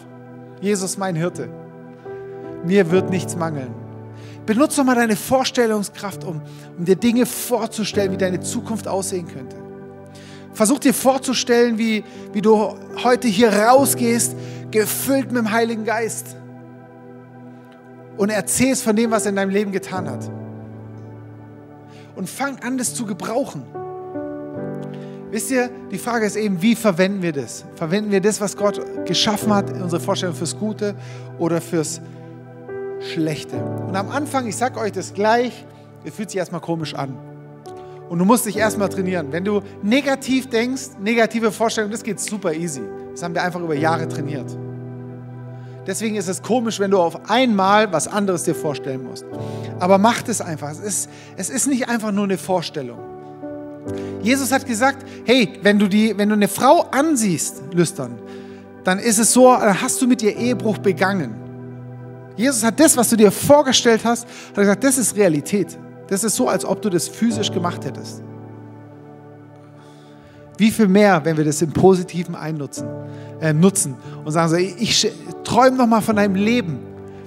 [0.60, 1.48] Jesus mein Hirte,
[2.64, 3.74] mir wird nichts mangeln.
[4.44, 6.42] Benutze doch mal deine Vorstellungskraft, um,
[6.76, 9.56] um dir Dinge vorzustellen, wie deine Zukunft aussehen könnte.
[10.52, 14.34] Versuch dir vorzustellen, wie, wie du heute hier rausgehst,
[14.70, 16.36] gefüllt mit dem Heiligen Geist
[18.16, 20.30] und erzählst von dem, was er in deinem Leben getan hat.
[22.16, 23.62] Und fang an, das zu gebrauchen.
[25.30, 27.64] Wisst ihr, die Frage ist eben, wie verwenden wir das?
[27.74, 30.94] Verwenden wir das, was Gott geschaffen hat, in unserer Vorstellung fürs Gute
[31.38, 32.00] oder fürs
[33.12, 33.56] Schlechte?
[33.56, 35.66] Und am Anfang, ich sage euch das gleich,
[36.04, 37.14] es fühlt sich erstmal komisch an.
[38.08, 39.30] Und du musst dich erstmal trainieren.
[39.30, 42.80] Wenn du negativ denkst, negative Vorstellungen, das geht super easy.
[43.12, 44.56] Das haben wir einfach über Jahre trainiert.
[45.86, 49.26] Deswegen ist es komisch, wenn du auf einmal was anderes dir vorstellen musst.
[49.78, 50.70] Aber mach es einfach.
[50.70, 53.17] Es ist, es ist nicht einfach nur eine Vorstellung.
[54.22, 58.18] Jesus hat gesagt, hey, wenn du, die, wenn du eine Frau ansiehst, lüstern,
[58.84, 61.34] dann ist es so, dann hast du mit ihr Ehebruch begangen.
[62.36, 65.78] Jesus hat das, was du dir vorgestellt hast, hat gesagt, das ist Realität.
[66.08, 68.22] Das ist so, als ob du das physisch gemacht hättest.
[70.56, 72.88] Wie viel mehr, wenn wir das im Positiven einnutzen,
[73.40, 75.12] äh, nutzen und sagen so, ich
[75.44, 76.78] träume noch mal von deinem Leben,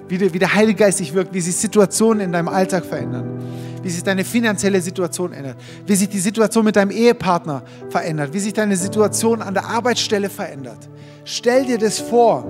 [0.07, 3.39] wie der, wie der Heilige Geist sich wirkt, wie sich Situationen in deinem Alltag verändern
[3.81, 8.39] wie sich deine finanzielle Situation ändert, wie sich die Situation mit deinem Ehepartner verändert, wie
[8.39, 10.89] sich deine Situation an der Arbeitsstelle verändert.
[11.25, 12.45] Stell dir das vor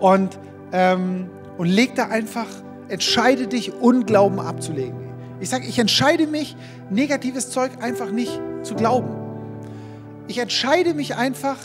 [0.00, 0.38] und,
[0.72, 2.46] ähm, und leg da einfach,
[2.88, 4.98] entscheide dich, Unglauben abzulegen.
[5.40, 6.56] Ich sage, ich entscheide mich,
[6.90, 9.10] negatives Zeug einfach nicht zu glauben.
[10.26, 11.56] Ich entscheide mich einfach,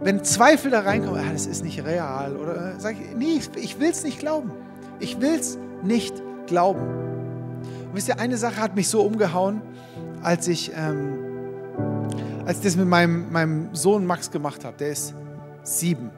[0.00, 3.90] wenn Zweifel da reinkommen, ah, das ist nicht real, oder sage ich, nee, ich will
[3.90, 4.52] es nicht glauben.
[5.00, 6.35] Ich will es nicht glauben.
[6.50, 9.62] Und wisst ihr, eine Sache hat mich so umgehauen,
[10.22, 11.18] als ich, ähm,
[12.44, 14.76] als ich das mit meinem, meinem Sohn Max gemacht habe.
[14.78, 15.14] Der ist
[15.62, 16.10] sieben.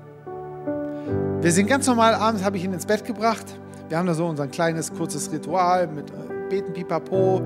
[1.40, 3.46] Wir sind ganz normal, abends habe ich ihn ins Bett gebracht.
[3.88, 6.14] Wir haben da so unser kleines, kurzes Ritual mit äh,
[6.50, 7.40] Beten, Pipapo.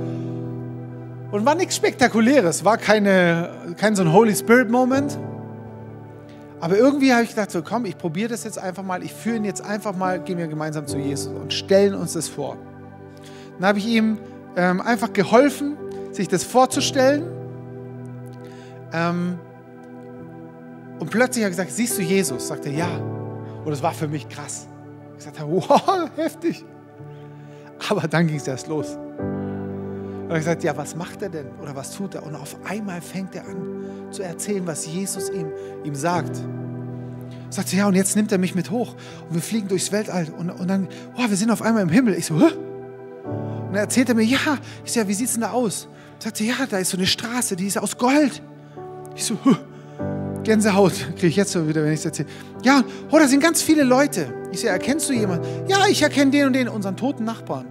[1.31, 5.19] Und war nichts Spektakuläres, war keine, kein so ein Holy Spirit Moment.
[6.61, 9.03] Aber irgendwie habe ich gedacht, so komm, ich probiere das jetzt einfach mal.
[9.03, 12.29] Ich führe ihn jetzt einfach mal, gehen wir gemeinsam zu Jesus und stellen uns das
[12.29, 12.57] vor.
[13.59, 14.19] Dann habe ich ihm
[14.57, 15.77] ähm, einfach geholfen,
[16.13, 17.25] sich das vorzustellen.
[18.93, 19.39] Ähm,
[20.99, 22.49] und plötzlich habe ich gesagt, siehst du Jesus?
[22.49, 22.89] Sagt er, ja.
[23.65, 24.67] Und das war für mich krass.
[25.17, 26.65] Ich sagte, wow, heftig.
[27.89, 28.97] Aber dann ging es erst los.
[29.19, 31.47] Und ich gesagt, ja, was macht er denn?
[31.61, 32.25] Oder was tut er?
[32.25, 35.51] Und auf einmal fängt er an zu erzählen, was Jesus ihm,
[35.85, 36.41] ihm sagt.
[37.51, 38.95] Sagt sie, ja, und jetzt nimmt er mich mit hoch.
[39.29, 40.29] Und wir fliegen durchs Weltall.
[40.39, 42.15] Und, und dann, wow, wir sind auf einmal im Himmel.
[42.15, 42.53] Ich so, Hä?
[43.73, 45.89] Und er mir, ja, ich so, ja, wie sieht es denn da aus?
[46.19, 48.43] Sagt sie, ja, da ist so eine Straße, die ist aus Gold.
[49.17, 49.57] Ich so, Huh.
[50.43, 52.29] Gänsehaut kriege ich jetzt so wieder, wenn ich es erzähle.
[52.63, 54.35] Ja, oh, da sind ganz viele Leute.
[54.51, 55.47] Ich sehe, erkennst du jemanden?
[55.69, 57.65] Ja, ich erkenne den und den, unseren toten Nachbarn.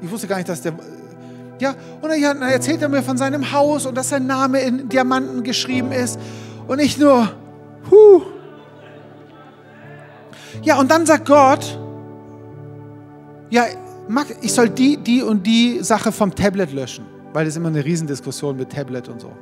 [0.00, 0.72] Ich wusste gar nicht, dass der.
[1.60, 5.44] Ja, und dann erzählt er mir von seinem Haus und dass sein Name in Diamanten
[5.44, 6.18] geschrieben ist.
[6.66, 7.30] Und ich nur,
[7.90, 8.22] huh.
[10.62, 11.78] Ja, und dann sagt Gott,
[13.50, 13.64] ja,
[14.40, 17.84] ich soll die, die und die Sache vom Tablet löschen, weil das ist immer eine
[17.84, 19.32] Riesendiskussion mit Tablet und so.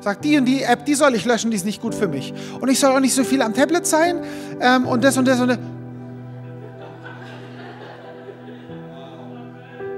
[0.00, 2.32] Sagt, die und die App, die soll ich löschen, die ist nicht gut für mich.
[2.60, 4.22] Und ich soll auch nicht so viel am Tablet sein
[4.60, 5.58] ähm, und das und das und das.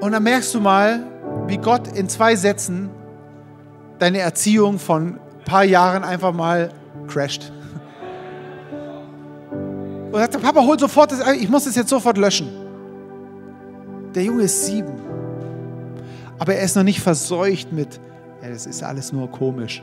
[0.00, 1.04] Und dann merkst du mal,
[1.46, 2.90] wie Gott in zwei Sätzen
[3.98, 6.70] deine Erziehung von ein paar Jahren einfach mal
[7.08, 7.52] crasht.
[10.10, 12.67] Und sagt, Papa holt sofort das, ich muss das jetzt sofort löschen.
[14.14, 14.94] Der Junge ist sieben.
[16.38, 18.00] Aber er ist noch nicht verseucht mit,
[18.42, 19.82] ja, das ist alles nur komisch.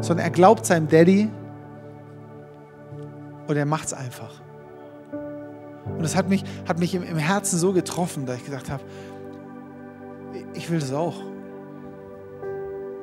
[0.00, 1.30] Sondern er glaubt seinem Daddy
[3.46, 4.40] und er macht es einfach.
[5.86, 8.82] Und das hat mich, hat mich im, im Herzen so getroffen, dass ich gesagt habe,
[10.54, 11.16] ich will das auch.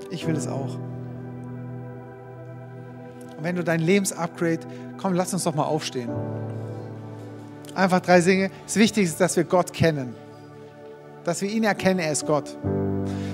[0.10, 0.76] Ich will das auch.
[3.38, 4.60] Und wenn du dein Lebensupgrade,
[4.98, 6.10] komm, lass uns doch mal aufstehen.
[7.74, 8.52] Einfach drei Dinge.
[8.66, 10.16] Das Wichtigste ist, dass wir Gott kennen.
[11.24, 12.58] Dass wir ihn erkennen, er ist Gott.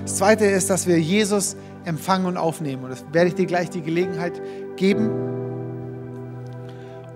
[0.03, 2.83] Das zweite ist, dass wir Jesus empfangen und aufnehmen.
[2.83, 4.41] Und das werde ich dir gleich die Gelegenheit
[4.75, 5.09] geben.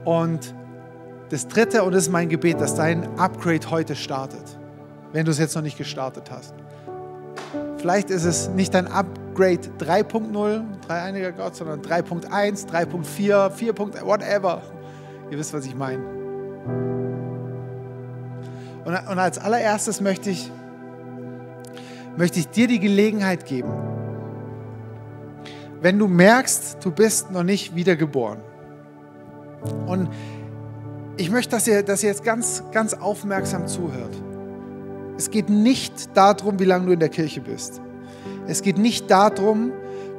[0.06, 0.54] Und
[1.30, 4.44] das dritte, und das ist mein Gebet, dass dein Upgrade heute startet,
[5.14, 6.54] wenn du es jetzt noch nicht gestartet hast.
[7.78, 13.78] Vielleicht ist es nicht dein Upgrade 3.0, dreieiniger Gott, sondern 3.1, 3.4, 4.
[14.06, 14.62] whatever.
[15.32, 16.21] Ihr wisst, was ich meine.
[18.86, 20.52] Und, und als allererstes möchte ich,
[22.18, 23.72] möchte ich dir die Gelegenheit geben,
[25.82, 28.40] wenn du merkst, du bist noch nicht wiedergeboren.
[29.88, 30.10] Und
[31.18, 34.16] ich möchte, dass ihr, dass ihr jetzt ganz, ganz aufmerksam zuhört.
[35.18, 37.82] Es geht nicht darum, wie lange du in der Kirche bist.
[38.48, 39.72] Es geht nicht darum,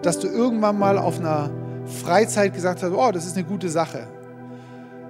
[0.03, 1.51] dass du irgendwann mal auf einer
[1.86, 4.07] Freizeit gesagt hast, oh, das ist eine gute Sache.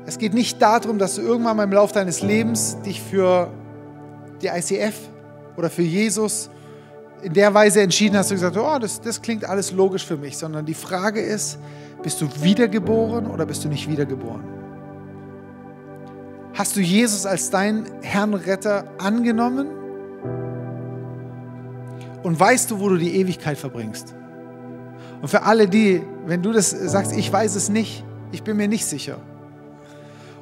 [0.04, 3.50] Es geht nicht darum, dass du irgendwann mal im Laufe deines Lebens dich für
[4.42, 4.94] die ICF
[5.56, 6.50] oder für Jesus
[7.22, 10.36] in der Weise entschieden hast, du gesagt, oh, das, das klingt alles logisch für mich,
[10.36, 11.58] sondern die Frage ist,
[12.02, 14.42] bist du wiedergeboren oder bist du nicht wiedergeboren?
[16.54, 19.68] Hast du Jesus als deinen Herrn Retter angenommen?
[22.24, 24.14] Und weißt du, wo du die Ewigkeit verbringst?
[25.22, 28.68] Und für alle die, wenn du das sagst, ich weiß es nicht, ich bin mir
[28.68, 29.18] nicht sicher,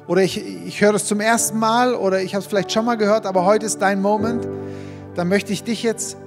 [0.07, 2.97] oder ich, ich höre es zum ersten Mal oder ich habe es vielleicht schon mal
[2.97, 4.47] gehört, aber heute ist dein Moment,
[5.15, 6.17] dann möchte ich dich jetzt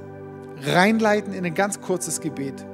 [0.63, 2.65] reinleiten in ein ganz kurzes Gebet.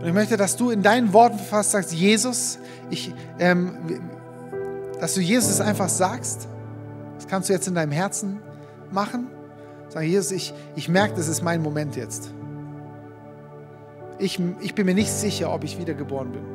[0.00, 2.58] Und ich möchte, dass du in deinen Worten fast sagst, Jesus,
[2.90, 4.00] ich, ähm,
[5.00, 6.48] dass du Jesus einfach sagst.
[7.16, 8.40] Das kannst du jetzt in deinem Herzen
[8.90, 9.28] machen.
[9.88, 12.30] Sag, Jesus, ich, ich merke, das ist mein Moment jetzt.
[14.18, 16.51] Ich, ich bin mir nicht sicher, ob ich wiedergeboren bin.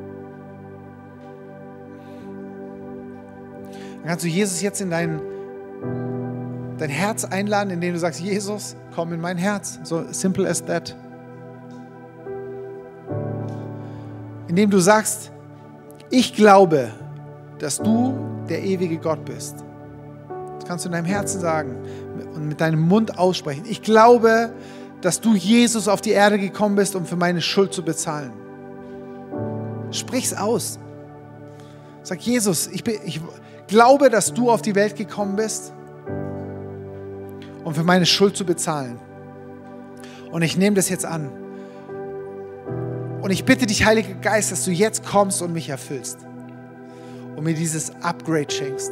[4.08, 5.20] Dann kannst du Jesus jetzt in dein,
[6.78, 9.82] dein Herz einladen, indem du sagst, Jesus, komm in mein Herz.
[9.84, 10.96] So simple as that.
[14.48, 15.30] Indem du sagst,
[16.10, 16.90] ich glaube,
[17.60, 19.58] dass du der ewige Gott bist.
[20.56, 21.76] Das kannst du in deinem Herzen sagen
[22.34, 23.66] und mit deinem Mund aussprechen.
[23.68, 24.54] Ich glaube,
[25.02, 28.32] dass du Jesus auf die Erde gekommen bist, um für meine Schuld zu bezahlen.
[29.92, 30.80] Sprich's aus.
[32.04, 33.20] Sag Jesus, ich, bin, ich,
[33.68, 35.74] glaube, dass du auf die Welt gekommen bist,
[37.64, 39.00] um für meine Schuld zu bezahlen.
[40.32, 41.30] Und ich nehme das jetzt an.
[43.22, 46.20] Und ich bitte dich, Heiliger Geist, dass du jetzt kommst und mich erfüllst.
[47.36, 48.92] Und mir dieses Upgrade schenkst.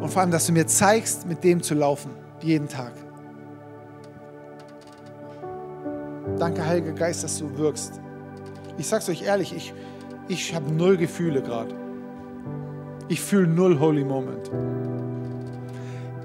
[0.00, 2.10] Und vor allem, dass du mir zeigst, mit dem zu laufen.
[2.40, 2.92] Jeden Tag.
[6.38, 8.00] Danke, Heiliger Geist, dass du wirkst.
[8.78, 9.74] Ich sag's euch ehrlich, ich,
[10.28, 11.74] ich habe null Gefühle gerade.
[13.10, 14.48] Ich fühle null Holy Moment.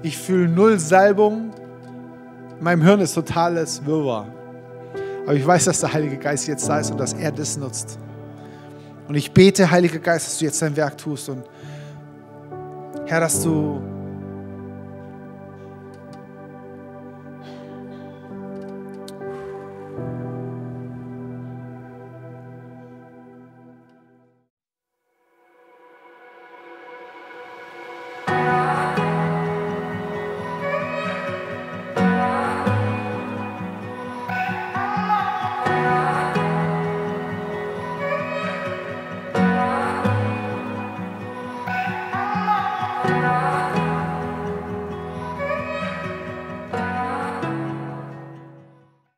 [0.04, 1.50] Ich fühle null Salbung.
[2.58, 4.28] In meinem Hirn ist totales Wirrwarr.
[5.24, 7.98] Aber ich weiß, dass der Heilige Geist jetzt da ist und dass er das nutzt.
[9.08, 11.42] Und ich bete, Heiliger Geist, dass du jetzt dein Werk tust und
[13.06, 13.80] Herr, dass du